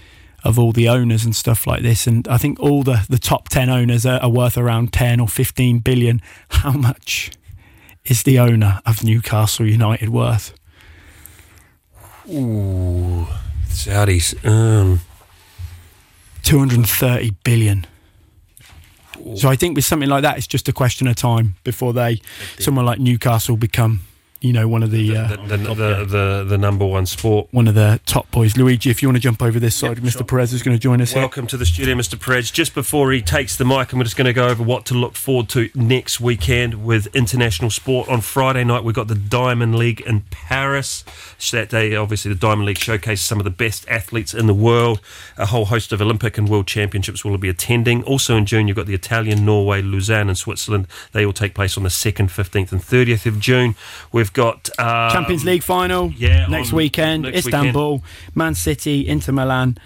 [0.46, 2.08] of all the owners and stuff like this.
[2.08, 5.28] And I think all the, the top 10 owners are, are worth around 10 or
[5.28, 6.22] 15 billion.
[6.50, 7.32] How much
[8.06, 10.54] is the owner of Newcastle United worth?
[12.30, 13.28] Ooh,
[13.68, 14.34] Saudis.
[14.46, 15.02] Um,
[16.44, 17.86] 230 billion.
[19.36, 22.22] So I think with something like that, it's just a question of time before they,
[22.60, 24.02] someone like Newcastle, become,
[24.42, 27.48] you know, one of the, uh, the, the, the, the, the number one sport.
[27.52, 28.58] one of the top boys.
[28.58, 30.28] Luigi, if you want to jump over this side, Mr.
[30.28, 31.22] Perez is going to join us here.
[31.22, 32.20] Welcome to the studio, Mr.
[32.20, 32.50] Perez.
[32.50, 35.16] Just before he takes the mic, I'm just going to go over what to look
[35.16, 38.10] forward to next weekend with international sport.
[38.10, 41.06] On Friday night, we've got the Diamond League in Paris.
[41.38, 44.56] So that day, obviously, the Diamond League showcases some of the best athletes in the
[44.56, 45.02] world.
[45.38, 48.04] A whole host of Olympic and World Championships will be attending.
[48.06, 50.88] Also in June, you've got the Italian, Norway, Lausanne, and Switzerland.
[51.12, 53.76] They all take place on the 2nd, 15th, and 30th of June.
[54.12, 57.24] We've got uh, Champions League final yeah, next weekend.
[57.24, 58.04] next Istanbul,
[58.36, 59.78] Man City, Inter Milan.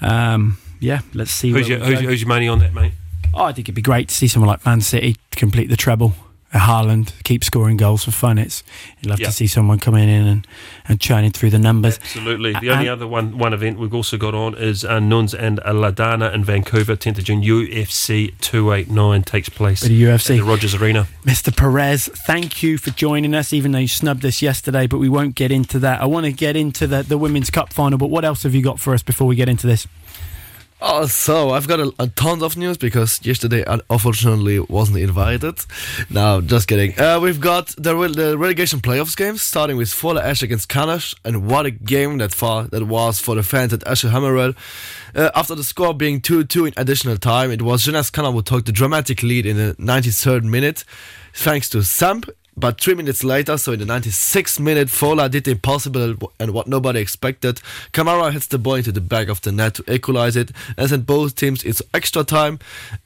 [0.00, 1.50] Um, yeah, let's see.
[1.50, 2.92] Who's your, who's, who's your money on that, mate?
[3.34, 6.14] Oh, I think it'd be great to see someone like Man City complete the treble.
[6.58, 8.38] Haaland keep scoring goals for fun.
[8.38, 8.62] It's
[9.00, 9.26] you'd love Yeah.
[9.28, 10.46] to see someone coming in and,
[10.86, 11.98] and churning through the numbers.
[11.98, 12.52] Absolutely.
[12.60, 15.60] The Uh, only other one one event we've also got on is uh, Nunes and
[15.64, 17.42] Aldana in Vancouver, 10th of June.
[17.42, 20.30] UFC 289 takes place at of UFC.
[20.30, 21.06] at the Rogers Arena.
[21.24, 21.54] Mr.
[21.56, 25.34] Perez, thank you for joining us, even though you snubbed us yesterday, but we won't
[25.34, 26.00] get into that.
[26.00, 28.62] I want to get into the, the Women's Cup final, but what else have you
[28.62, 29.86] got for us before we get into this?
[30.84, 35.60] Oh, so I've got a, a ton of news because yesterday I unfortunately wasn't invited.
[36.10, 36.98] No, just kidding.
[36.98, 41.14] Uh, we've got the, re- the relegation playoffs games starting with Fola Esch against Canach,
[41.24, 44.56] and what a game that far that was for the fans at Asher Hammerell.
[45.14, 48.64] Uh, after the score being 2-2 in additional time, it was Jonas Kana who took
[48.64, 50.84] the dramatic lead in the 93rd minute,
[51.32, 52.28] thanks to Samp.
[52.54, 56.66] But three minutes later, so in the 96th minute, Fola did the impossible and what
[56.66, 57.60] nobody expected.
[57.92, 61.06] Kamara hits the ball into the back of the net to equalize it and send
[61.06, 62.58] both teams into extra time.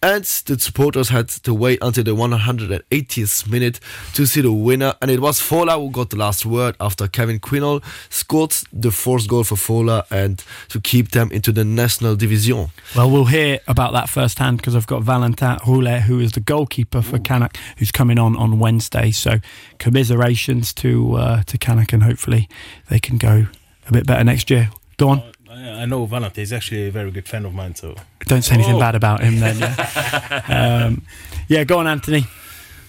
[0.03, 3.79] And the supporters had to wait until the 180th minute
[4.15, 4.95] to see the winner.
[5.01, 9.29] And it was Fola who got the last word after Kevin Quinol scored the fourth
[9.29, 12.71] goal for Fola and to keep them into the national division.
[12.97, 17.01] Well, we'll hear about that firsthand because I've got Valentin Roulet, who is the goalkeeper
[17.01, 19.13] for Canach, who's coming on on Wednesday.
[19.13, 19.36] So
[19.79, 22.49] commiserations to uh, to Canach, and hopefully
[22.91, 23.47] they can go
[23.89, 24.71] a bit better next year.
[24.97, 25.23] Go on.
[25.51, 27.95] I I know Valentin is actually a very good friend of mine, so
[28.27, 28.81] Don't say anything Oh.
[28.81, 29.59] bad about him then.
[29.59, 30.85] Yeah.
[30.89, 31.03] um,
[31.49, 32.27] yeah, go on, Anthony.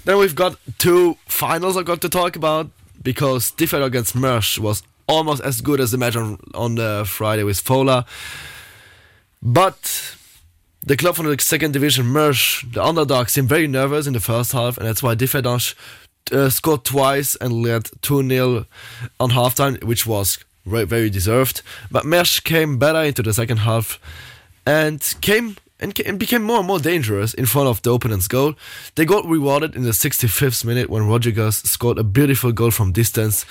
[0.06, 2.70] Then we've got two finals I've got to talk about
[3.04, 7.43] because Differ against Mersch was almost as good as the match on, on the Friday
[7.43, 8.06] with Fola.
[9.41, 10.16] But
[10.84, 14.52] the club from the second division, Mersch, the underdog, seemed very nervous in the first
[14.54, 15.76] half, and that's why Differdange
[16.32, 18.65] uh, scored twice and led 2 0
[19.19, 21.61] on halftime, which was very, deserved.
[21.89, 23.99] But Mersch came better into the second half
[24.65, 28.55] and came and, and became more and more dangerous in front of the opponent's goal.
[28.95, 33.45] They got rewarded in the 65th minute when Rodriguez scored a beautiful goal from distance.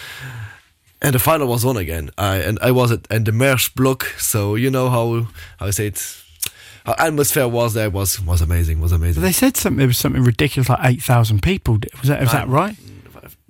[1.00, 2.10] And the final was on again.
[2.16, 5.70] I and I was at and the Mersch block, so you know how how I
[5.70, 6.22] say it.
[6.86, 8.80] How atmosphere was there was was amazing.
[8.80, 9.22] Was amazing.
[9.22, 9.82] They said something.
[9.82, 11.78] It was something ridiculous, like eight thousand people.
[12.00, 12.20] Was that?
[12.20, 12.76] Was that right?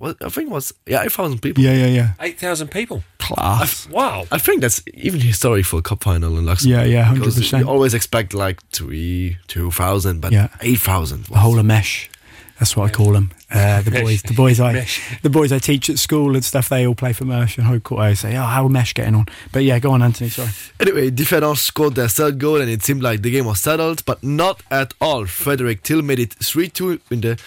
[0.00, 1.62] I think it was yeah, eight thousand people.
[1.62, 2.12] Yeah, yeah, yeah.
[2.20, 3.02] 8,000 people.
[3.18, 3.88] Class.
[3.88, 4.26] Wow.
[4.30, 6.86] I think that's even historic for a cup final in Luxembourg.
[6.86, 7.60] Yeah, yeah, because 100%.
[7.60, 10.48] You always expect like three, two thousand, but Yeah.
[10.60, 11.24] eight thousand.
[11.24, 12.10] The whole of mesh.
[12.58, 13.30] That's what I call them.
[13.50, 14.02] Uh, the Mesh.
[14.02, 15.20] boys, the boys I, Mesh.
[15.22, 16.68] the boys I teach at school and stuff.
[16.70, 19.26] They all play for Mersch and Hope I say, "Oh, how are Mesh getting on?"
[19.52, 20.30] But yeah, go on, Anthony.
[20.30, 20.48] Sorry.
[20.80, 24.22] Anyway, Differdange scored their third goal and it seemed like the game was settled, but
[24.24, 25.26] not at all.
[25.26, 27.38] Frederick Till made it 3 2 in the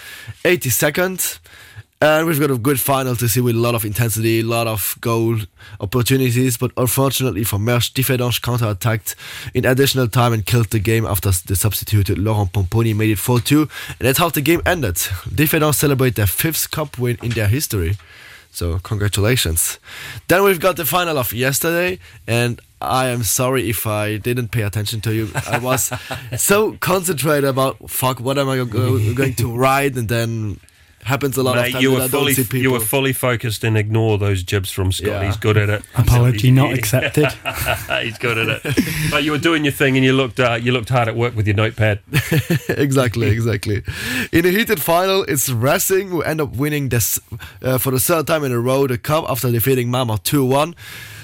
[0.43, 1.39] 82nd.
[2.01, 4.67] And we've got a good final to see with a lot of intensity, a lot
[4.67, 5.35] of goal
[5.81, 6.55] opportunities.
[6.55, 9.17] But unfortunately for Mersch, Differdange counter attacked
[9.53, 13.41] in additional time and killed the game after the substituted Laurent Pomponi made it 4
[13.41, 13.61] 2.
[13.63, 13.69] And
[13.99, 14.95] that's how the game ended.
[14.95, 17.97] Differdange celebrate their fifth cup win in their history.
[18.51, 19.77] So congratulations.
[20.29, 24.61] Then we've got the final of yesterday, and I am sorry if I didn't pay
[24.61, 25.29] attention to you.
[25.47, 25.91] I was
[26.37, 30.59] so concentrated about fuck, what am I go- going to write, and then
[31.03, 32.59] happens a lot of Mate, times you were fully see people.
[32.59, 35.07] you were fully focused and ignore those jibs from Scott.
[35.07, 35.25] Yeah.
[35.25, 35.83] He's good at it.
[35.95, 37.27] Apology not accepted.
[38.01, 38.75] He's good at it.
[39.11, 41.35] But you were doing your thing and you looked uh, you looked hard at work
[41.35, 41.99] with your notepad.
[42.69, 43.83] exactly, exactly.
[44.31, 47.19] In a heated final, it's Racing who end up winning this
[47.61, 50.75] uh, for the third time in a row the cup after defeating Mamer 2-1.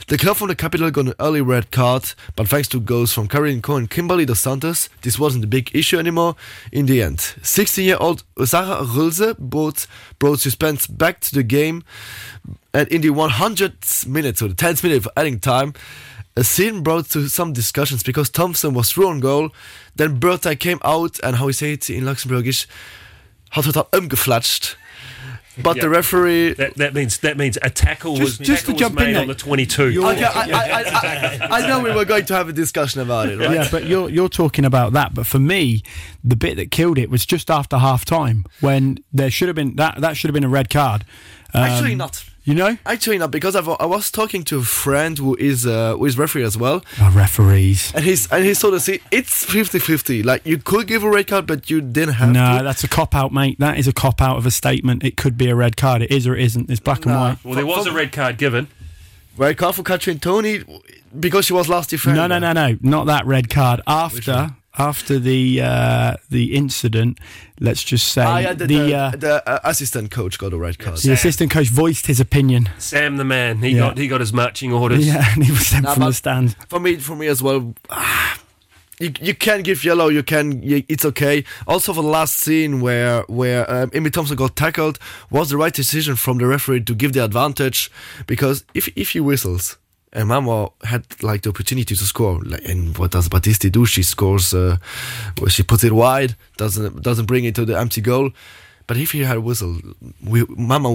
[0.08, 3.28] The club from the capital got an early red card, but thanks to goals from
[3.28, 6.36] Karin Cohen and Kimberly Dos Santos, this wasn't a big issue anymore
[6.72, 7.18] in the end.
[7.18, 9.88] 16-year-old Sarah Rulze brought,
[10.20, 11.84] brought suspense back to the game,
[12.72, 15.74] and in the 100th minute, so the 10th minute of adding time,
[16.38, 19.50] a scene brought to some discussions because Thompson was through on goal,
[19.96, 22.68] then Bertha came out and how we say it in Luxembourgish,
[23.50, 24.78] hat het al umgeflatscht.
[25.62, 28.80] But the referee That, that means that means a tackle Just- was just tackle to
[28.80, 29.22] jump was in made there.
[29.22, 29.84] on the 22.
[30.06, 33.30] Okay, I, I, I, I, I know we were going to have a discussion about
[33.30, 33.52] it, right?
[33.52, 35.14] Yeah, but you're you're talking about that.
[35.14, 35.84] But for me,
[36.24, 39.76] the bit that killed it was just after half time when there should have been
[39.78, 41.06] that that should have been a red card.
[41.56, 42.24] Um, Actually not.
[42.44, 45.96] You know, Actually not, because I've, I was talking to a friend who is uh,
[45.98, 47.92] who is referee as well, oh, referees.
[47.96, 50.24] and he's and he sort of see it's 50-50.
[50.24, 52.64] Like you could give a red card, but you didn't have No, to.
[52.64, 53.58] that's a cop out, mate.
[53.58, 55.04] That is a cop out of a statement.
[55.04, 56.04] It could be a red card.
[56.04, 56.70] It is or it isn't.
[56.70, 57.38] It's black and white.
[57.44, 58.68] well, there was a red card given.
[59.38, 60.64] Red card for Katrin Tony
[61.20, 62.28] because she was last defender.
[62.28, 63.82] No, no, no, no, not that red card.
[63.88, 67.20] After after the uh, the incident,
[67.60, 70.58] let's just say Ah, yeah, the, the, the, uh, the, uh, assistant coach got a
[70.58, 70.98] red card.
[71.00, 72.70] the assistant coach voiced his opinion.
[72.78, 73.60] Sam the man.
[73.60, 73.80] He Yeah.
[73.80, 75.06] got he got his marching orders.
[75.06, 76.56] Yeah, and he was sent Nah, from the stand.
[76.68, 77.74] for me, for me as well.
[77.90, 78.40] ah,
[78.98, 80.08] You, you can give yellow.
[80.08, 80.64] You can.
[80.64, 81.44] You, it's okay.
[81.68, 85.00] Also, for the last scene where where um, Amy Thompson got tackled,
[85.30, 87.92] was the right decision from the referee to give the advantage
[88.26, 89.78] because if if he whistles
[90.16, 93.86] and Mamer had like the opportunity to score, like, and what does Battisti do?
[93.86, 94.54] She scores.
[94.54, 94.78] Uh,
[95.48, 96.36] she puts it wide.
[96.58, 98.32] Doesn't doesn't bring it to the empty goal.
[98.88, 99.80] But if he had a whistle,
[100.24, 100.46] we,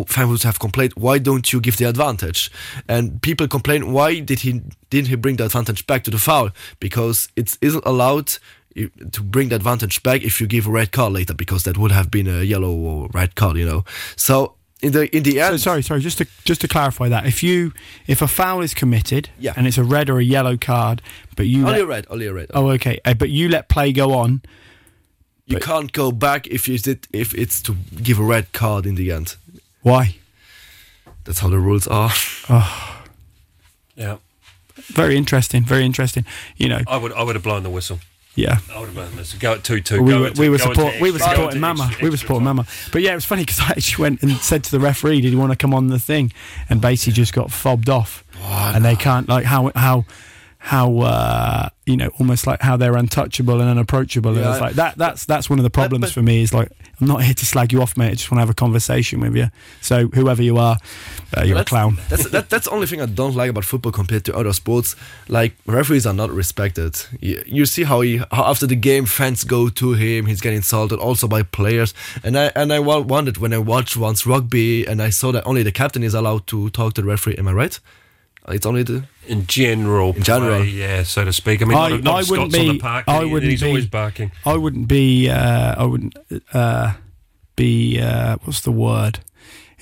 [0.07, 2.51] fan would have complained, why don't you give the advantage?
[2.89, 6.51] And people complain, why did he didn't he bring the advantage back to the foul?
[6.79, 8.39] Because it isn't allowed
[8.77, 11.91] to bring the advantage back if you give a red card later, because that would
[11.91, 13.85] have been a yellow or red card, you know.
[14.17, 16.01] So in the in the So end, sorry, sorry.
[16.01, 17.73] Just to just to clarify that, if you
[18.07, 19.53] if a foul is committed, Yeah.
[19.57, 21.03] and it's a red or a yellow card,
[21.37, 22.51] but you only let, a red, only a red.
[22.55, 24.41] oh okay, uh, but you let play go on,
[25.47, 28.95] you can't go back if you did if it's to give a red card in
[28.95, 29.37] the end.
[29.83, 30.17] why?
[31.25, 32.13] That's how the rules are.
[33.95, 34.17] Yeah.
[34.77, 36.25] Very interesting, very interesting.
[36.57, 37.99] You know, I would I would have blown the whistle.
[38.37, 38.59] Yeah.
[38.73, 39.39] I would have blown the whistle.
[39.41, 40.03] Go at two two.
[40.03, 41.85] we were, we were support we were supporting Mamer.
[41.85, 42.45] extra- we were supporting.
[42.45, 42.65] Mamer.
[42.93, 45.33] But yeah, it was funny because I actually went and said to the referee, "Did
[45.33, 46.33] you want to come on the thing?"
[46.69, 48.25] And basically just got fobbed off.
[48.43, 50.05] and they can't like how how
[50.63, 54.37] how uh, you know almost like how they're untouchable and unapproachable.
[54.37, 54.97] and it's like that.
[54.99, 56.43] That's that's one of the problems but- for me.
[56.43, 58.09] Is like I'm not here to slag you off, mate.
[58.09, 59.49] I just want to have a conversation with you.
[59.81, 60.77] So whoever you are,
[61.35, 61.97] uh, you're a clown.
[62.11, 64.97] That's that, that's the only thing I don't like about football compared to other sports.
[65.29, 67.01] Like referees are not respected.
[67.21, 70.27] You, you see how he how after the game fans go to him.
[70.27, 71.95] He's getting insulted also by players.
[72.23, 75.63] And I and I wondered when I watched once rugby and I saw that only
[75.63, 77.37] the captain is allowed to talk to the referee.
[77.39, 77.81] Am I right?
[78.49, 80.59] It's only the In general, In general.
[80.61, 81.63] play, yeah, so to speak.
[81.63, 83.05] I mean, I- not, not I wouldn't Scott's on be- the park.
[83.07, 84.33] I he- wouldn't he's be- always barking.
[84.45, 85.29] I wouldn't be.
[85.31, 86.17] Uh, I wouldn't
[86.53, 86.95] uh,
[87.57, 89.21] be uh, what's the word?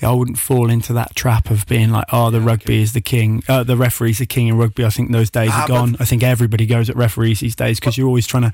[0.01, 3.43] I wouldn't fall into that trap of being like, oh, the rugby is the king,
[3.49, 4.85] uh, the referee's the king in rugby.
[4.85, 5.97] I think those days Ah, are gone.
[5.99, 8.53] I think everybody goes at referees these days because you're always trying to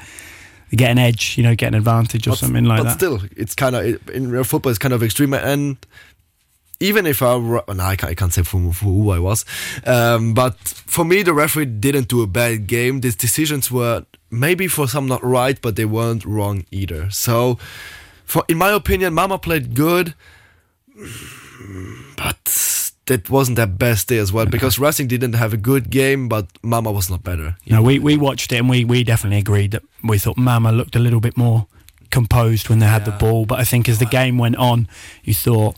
[0.76, 2.93] get an edge, you know, get an advantage or but, something like but that.
[2.93, 4.72] still, it's kind of in real football.
[4.72, 5.78] It's kind of extreme, and
[6.80, 9.45] even if I, no, I can't, I can't say for, for who I was,
[9.86, 13.01] um, but for me, the referee didn't do a bad game.
[13.01, 17.09] These decisions were maybe for some not right, but they weren't wrong either.
[17.09, 17.57] So,
[18.26, 20.13] for in my opinion, Mamer played good,
[22.17, 22.65] but
[23.05, 26.47] that wasn't their best day as well because Racing didn't have a good game, but
[26.63, 27.55] Mamer was not better.
[27.67, 30.95] No, we, we watched it and we, we definitely agreed that we thought Mamer looked
[30.95, 31.67] a little bit more
[32.09, 33.45] composed when they had the ball.
[33.45, 34.88] But I think as the game went on,
[35.23, 35.76] you thought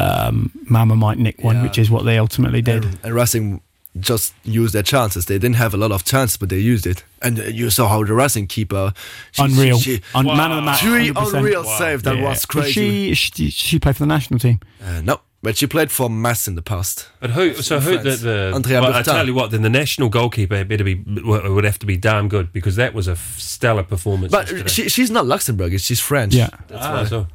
[0.00, 1.62] um, Mamer might nick one, Yeah.
[1.64, 2.84] which is what they ultimately did.
[2.84, 3.60] And, and Racing
[3.98, 5.26] just used their chances.
[5.26, 7.04] They didn't have a lot of chances, but they used it.
[7.20, 8.92] And uh, you saw how the Racing keeper,
[9.32, 9.78] she, Unreal.
[9.78, 10.80] she, Un- Man of the match.
[10.80, 11.34] three 100%.
[11.38, 12.02] unreal save.
[12.04, 12.28] That Yeah.
[12.28, 13.14] was crazy.
[13.14, 14.60] She, she she played for the national team.
[14.84, 17.08] Uh, no, but she played for Metz in the past.
[17.18, 17.54] But who?
[17.54, 17.98] So who?
[17.98, 19.14] The, the Andrea well, I Bertin.
[19.14, 19.50] tell you what.
[19.50, 20.94] Then the national goalkeeper better be
[21.24, 24.30] would have to be damn good because that was a stellar performance.
[24.30, 25.84] But she, she's not Luxembourgish.
[25.84, 26.34] She's French.
[26.34, 26.50] Yeah.
[26.68, 27.04] That's Ah, why.
[27.06, 27.26] so-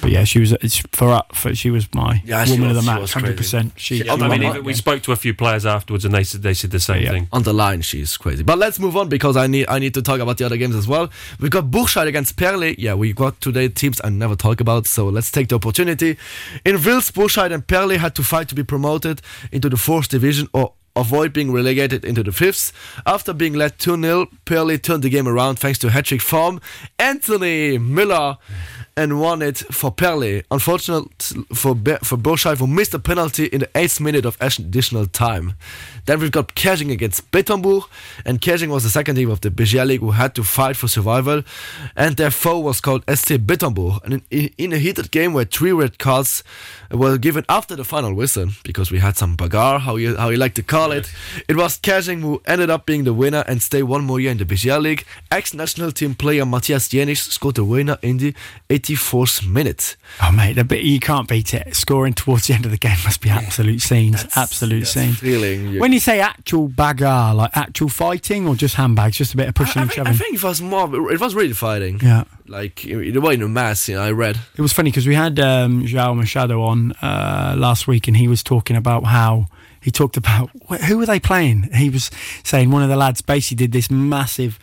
[0.00, 2.76] But yeah, she was it's for, uh, for she was my Yeah, she woman of
[2.76, 3.72] was- the she match, was hundred percent.
[3.76, 4.42] She, She- she I mean, line.
[4.42, 7.02] even, we spoke to a few players afterwards, and they said they said the same
[7.02, 7.10] Yeah.
[7.10, 7.28] thing.
[7.32, 8.42] On the line, she's crazy.
[8.42, 10.74] But let's move on because I need I need to talk about the other games
[10.74, 11.10] as well.
[11.38, 12.74] We've got Burscheid against Perle.
[12.78, 16.16] Yeah, we got today teams I never talk about, so let's take the opportunity.
[16.64, 19.20] In Vils, Burscheid and Perle had to fight to be promoted
[19.52, 22.72] into the fourth division or avoid being relegated into the fifth.
[23.06, 26.60] After being led 2-0, Perle turned the game around thanks to hat-trick form.
[26.98, 28.36] Anthony Miller
[29.00, 30.42] and won it for Perle.
[30.50, 35.06] Unfortunate for Be- for Burscheid who missed a penalty in the 8th minute of additional
[35.06, 35.54] time.
[36.06, 37.84] Then we've got Käerjeng against Bettembourg,
[38.24, 40.88] and Käerjeng was the second team of the BGL League who had to fight for
[40.88, 41.42] survival,
[41.96, 44.02] and their foe was called SC Bettembourg.
[44.04, 46.42] And in, in, a heated game where three red cards
[46.90, 50.36] were given after the final whistle, because we had some bagarre, how you how you
[50.36, 51.12] like to call it,
[51.48, 54.38] it was Käerjeng who ended up being the winner and stay one more year in
[54.38, 55.04] the BGL League.
[55.30, 58.34] Ex-national team player Mathias Jänisch scored the winner in the
[58.68, 59.96] 84th minute.
[60.22, 61.74] Oh mate, you can't beat it.
[61.74, 64.26] Scoring towards the end of the game must be absolute scenes.
[64.36, 65.18] absolute scenes.
[65.18, 69.48] Feeling When you say actual bagarre, like actual fighting or just handbags, just a bit
[69.48, 71.10] of pushing I, and think, I think it was more.
[71.10, 71.98] It was really fighting.
[72.00, 72.22] Yeah.
[72.46, 73.88] Like it was in a mass.
[73.88, 74.38] You know, I read.
[74.56, 78.28] It was funny because we had um, João Machado on uh, last week, and he
[78.28, 79.48] was talking about how
[79.80, 80.50] he talked about
[80.86, 81.68] who were they playing.
[81.74, 82.08] He was
[82.44, 84.60] saying one of the lads basically did this massive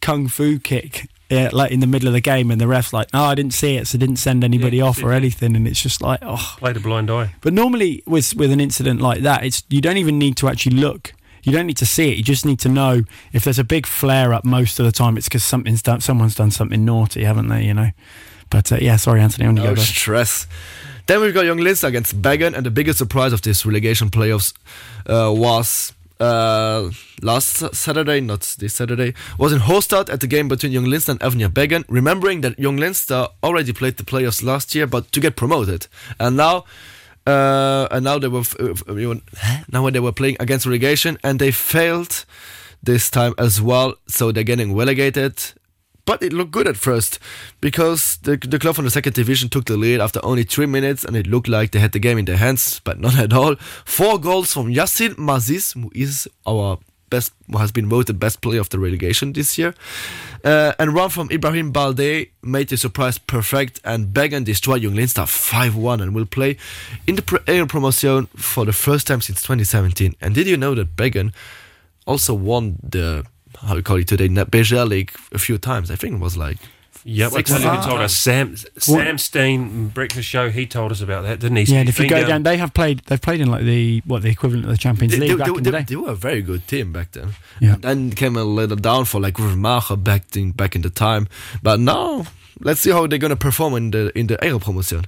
[0.00, 1.10] kung fu kick.
[1.30, 3.54] Uh like in the middle of the game, and the ref's like, "No, I didn't
[3.54, 5.16] see it, so didn't send anybody Yeah, off or yeah.
[5.16, 6.56] anything." And it's just like, oh.
[6.58, 7.34] Played a blind eye.
[7.40, 10.76] But normally, with with an incident like that, it's you don't even need to actually
[10.76, 11.12] look.
[11.42, 12.18] You don't need to see it.
[12.18, 13.02] You just need to know
[13.32, 14.44] if there's a big flare up.
[14.44, 16.00] Most of the time, it's because something's done.
[16.00, 17.64] Someone's done something naughty, haven't they?
[17.64, 17.90] You know.
[18.50, 19.46] But uh, yeah, sorry, Anthony.
[19.46, 19.80] On you No go.
[19.80, 20.46] stress.
[21.06, 24.52] Then we've got Young Linz against Bergen, and the biggest surprise of this relegation playoffs
[25.06, 26.90] uh, was uh,
[27.22, 31.52] last Saturday, not this Saturday, was in Hostad at the game between Young and Evnia
[31.52, 31.84] Bergen.
[31.88, 35.86] Remembering that Junglinster already played the playoffs last year, but to get promoted,
[36.18, 36.64] and now.
[37.26, 39.14] Uh, and now they were uh,
[39.70, 42.24] now when they were playing against relegation and they failed
[42.82, 45.34] this time as well so they're getting relegated
[46.10, 47.20] but it looked good at first
[47.60, 51.04] because the, the club from the second division took the lead after only three minutes
[51.04, 53.54] and it looked like they had the game in their hands, but not at all.
[53.84, 56.78] Four goals from Yassin Mazis, who is our
[57.10, 59.72] best, who has been voted best player of the relegation this year.
[60.42, 66.02] Uh, and one from Ibrahim Balde made the surprise perfect and Bergen destroyed Junglinster 5-1
[66.02, 66.56] and will play
[67.06, 70.16] in the pre- promotion for the first time since 2017.
[70.20, 71.32] And did you know that Bergen
[72.04, 73.24] also won the
[73.62, 75.90] how we call it today BGL League a few times.
[75.90, 76.58] I think it was like
[77.02, 78.14] yeah, I Six tell you who told us.
[78.14, 80.50] Sam Sam Steen breakfast show.
[80.50, 81.62] He told us about that, didn't he?
[81.72, 83.00] Yeah, and if you go down, they have played.
[83.06, 85.46] They've played in like the what the equivalent of the Champions they, League they, back
[85.46, 85.84] they- in the they- day.
[85.88, 87.34] they were a very good team back then.
[87.58, 87.76] Yeah.
[87.78, 91.26] Then came a little downfall, for like Rivmacher back in back in the time,
[91.62, 92.26] but now
[92.60, 95.06] let's see how they're gonna perform in the in the Aero promotion.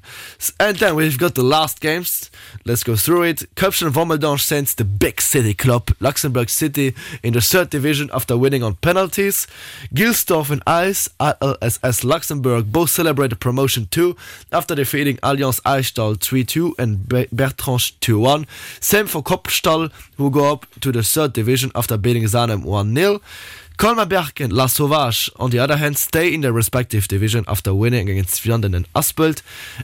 [0.59, 2.31] And then we've got the last games.
[2.65, 3.55] Let's go through it.
[3.55, 8.63] Köpchen Wommeldange sends the big city club Luxembourg City in the third division after winning
[8.63, 9.47] on penalties.
[9.95, 14.17] Gilsdorf and Eis, ALSS Luxembourg both celebrated promotion too
[14.51, 18.47] after defeating Allianz Eichstall 3-2 and Be- Bertrange 2-1.
[18.81, 23.21] Same for Kopstal who go up to the third division after beating Zanem 1-0.
[23.77, 28.43] Colmar-Berg and Lasauvage, on the other hand, stay in their respective division after winning against
[28.43, 29.43] Vianden and Aspelt.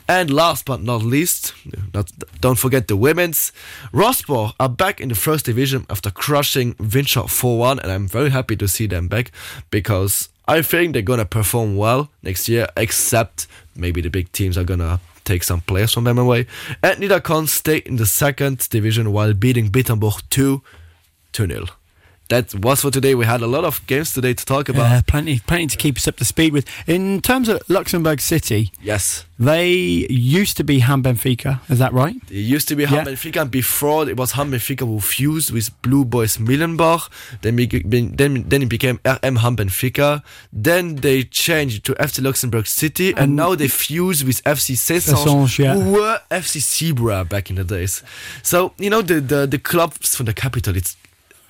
[0.09, 1.55] And last but not least,
[1.93, 2.11] not,
[2.41, 3.53] don't forget the women's,
[3.93, 8.57] Rosborg are back in the first division after crushing Winshot 4-1 and I'm very happy
[8.57, 9.33] to see them back
[9.71, 14.65] because I think they're gonna perform well next year except maybe the big teams are
[14.65, 16.47] gonna take some players from them away.
[16.83, 20.63] And Niederkorn stay in the second division while beating Bittenburg 2
[21.33, 21.67] 2 0.
[22.29, 23.15] That was for today.
[23.15, 24.83] We had a lot of games today to talk about.
[24.91, 26.67] Yeah, plenty, plenty to keep us up to speed with.
[26.87, 29.25] In terms of Luxembourg City, Yes.
[29.39, 29.71] they
[30.11, 31.61] used to be Hamm Benfica.
[31.71, 32.17] Is that right?
[32.29, 33.05] It used to be Hamm Yeah.
[33.15, 37.09] Benfica, and before it was Hamm Benfica who fused with Blue Boys Muhlenbach.
[37.41, 37.57] Then,
[38.17, 40.23] then, then it became RM Hamm Benfica.
[40.53, 45.59] Then they changed to FC Luxembourg City, and, And- now they fuse with FC Cessange,
[45.61, 45.73] yeah.
[45.75, 48.03] who were FC Zebra back in the days.
[48.43, 50.95] So you know the the, the clubs from the capital, it's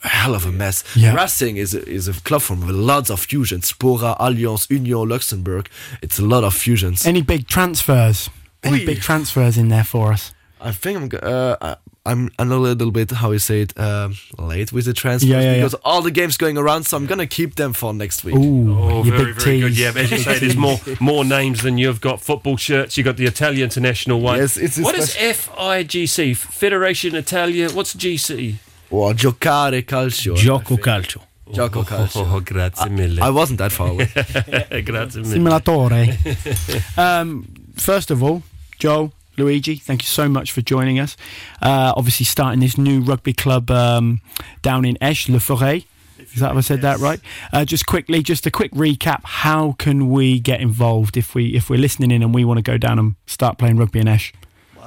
[0.04, 0.84] a hell of a mess.
[0.96, 1.14] Yeah.
[1.14, 3.72] Racing is a, is a club from with lots of fusions.
[3.72, 5.68] Spora, Allianz, Union, Luxembourg.
[6.02, 7.06] It's a lot of fusions.
[7.06, 8.30] Any big transfers?
[8.62, 8.86] Any Oi.
[8.86, 10.32] big transfers in there for us?
[10.60, 11.20] I think I'm.
[11.22, 11.76] Uh, I-
[12.06, 12.30] I'm.
[12.38, 15.50] I'm a little bit how you say it um, late with the transfers Yeah, yeah,
[15.50, 15.54] yeah.
[15.56, 16.84] because all the games going around.
[16.84, 18.34] So I'm gonna keep them for next week.
[18.34, 19.76] Ooh, Oh, very, big very good.
[19.78, 22.96] Yeah, but as you say, there's more more names than you've got football shirts.
[22.96, 24.38] You've got the Italian international one.
[24.38, 26.34] Yes, it's What is FIGC?
[26.34, 27.70] Federation Italia.
[27.70, 28.54] What's GC?
[28.90, 30.34] Or giocare calcio.
[30.34, 31.20] Gioco calcio.
[31.50, 32.20] Gioco calcio.
[32.20, 33.20] Oh, grazie mille.
[33.22, 34.06] I wasn't that far away.
[34.84, 35.38] grazie mille.
[35.38, 36.16] Simulatore.
[36.98, 38.42] um, first of all,
[38.78, 41.16] Joel, Luigi, thank you so much for joining us.
[41.62, 44.20] Uh, obviously, starting this new rugby club um,
[44.62, 45.86] down in Esch, Les Furets.
[46.34, 47.20] Is that if I said that right?
[47.52, 49.20] Uh, just quickly, just a quick recap.
[49.24, 52.62] How can we get involved if we if we're listening in and we want to
[52.62, 54.32] go down and start playing rugby in Esch?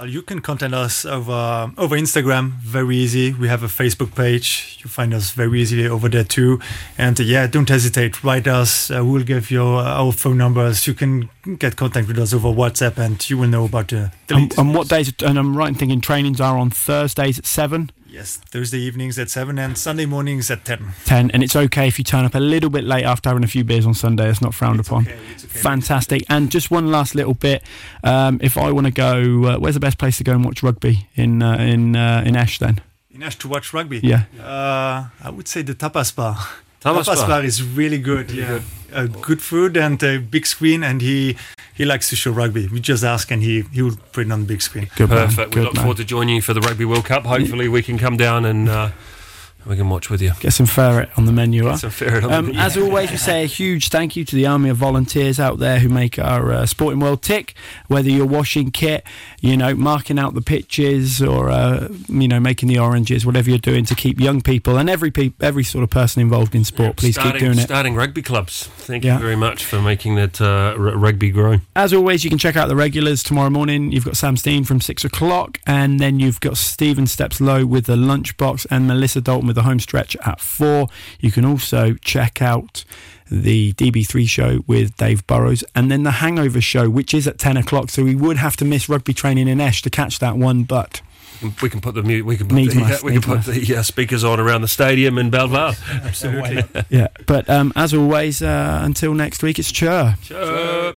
[0.06, 2.52] You can contact us over over Instagram.
[2.62, 3.34] Very easy.
[3.34, 4.80] We have a Facebook page.
[4.84, 6.60] You find us very easily over there too.
[6.98, 8.24] And uh, yeah, don't hesitate.
[8.24, 8.90] Write us.
[8.90, 10.88] Uh, we'll give you uh, our phone numbers.
[10.88, 11.30] You can
[11.60, 14.12] get contact with us over WhatsApp, and you will know about the.
[14.28, 15.14] the And, and what days?
[15.24, 17.92] And I'm right in thinking trainings are on Thursdays at seven.
[18.12, 20.92] Yes, Thursday evenings at seven and Sunday mornings at ten.
[21.06, 23.48] 10 and it's okay if you turn up a little bit late after having a
[23.48, 25.38] few beers on Sunday it's not frowned It's upon okay, okay.
[25.48, 27.64] fantastic and just one last little bit
[28.04, 30.62] um, if I want to go uh, where's the best place to go and watch
[30.62, 32.82] rugby in uh, in uh, in Esch then
[33.12, 34.00] In Esch to watch rugby.
[34.04, 34.24] Yeah.
[34.38, 36.38] Uh, I would say the tapas bar.
[36.82, 37.28] Tapas bar.
[37.28, 38.32] bar is really good.
[38.32, 38.60] yeah.
[38.94, 41.38] Uh, good food and a big screen, and he
[41.74, 42.68] he likes to show rugby.
[42.68, 44.90] We just ask, and he he will put it on the big screen.
[44.98, 45.56] good man, Perfect.
[45.56, 45.84] We good look man.
[45.84, 47.24] forward to joining you for the Rugby World Cup.
[47.24, 48.90] Hopefully, we can come down and uh,
[49.66, 50.32] we can watch with you.
[50.40, 51.78] get some ferret on the menu huh?
[51.78, 52.32] So fair enough.
[52.32, 55.60] Um, as always, we say a huge thank you to the army of volunteers out
[55.60, 57.54] there who make our uh, sporting world tick.
[57.88, 59.06] Whether you're washing kit,
[59.40, 63.60] you know, marking out the pitches, or uh, you know, making the oranges, whatever you're
[63.60, 66.96] doing to keep young people and every peop every sort of person involved in sport,
[66.98, 67.62] please starting, keep doing it.
[67.64, 68.68] Starting rugby clubs.
[68.68, 69.16] Thank Yeah.
[69.16, 71.58] you very much for making that uh, r- rugby grow.
[71.76, 73.92] As always, you can check out the regulars tomorrow morning.
[73.92, 77.86] You've got Sam Steen from six o'clock, and then you've got Stephen Steps Low with
[77.86, 80.88] the lunchbox and Melissa Dalton with the home stretch at four.
[81.20, 82.86] You can also check out
[83.30, 87.58] the DB3 show with Dave Burrows, and then the Hangover show, which is at 10
[87.58, 87.90] o'clock.
[87.90, 91.02] So we would have to miss rugby training in Esch to catch that one, but
[91.62, 93.84] We can put the mu- we can put the, must, we can put the uh,
[93.84, 95.76] speakers on around the stadium in Belval.
[96.06, 96.64] Absolutely.
[96.90, 97.08] yeah.
[97.26, 100.16] But um, as always, uh, until next week, it's Chur.
[100.22, 100.38] Sure.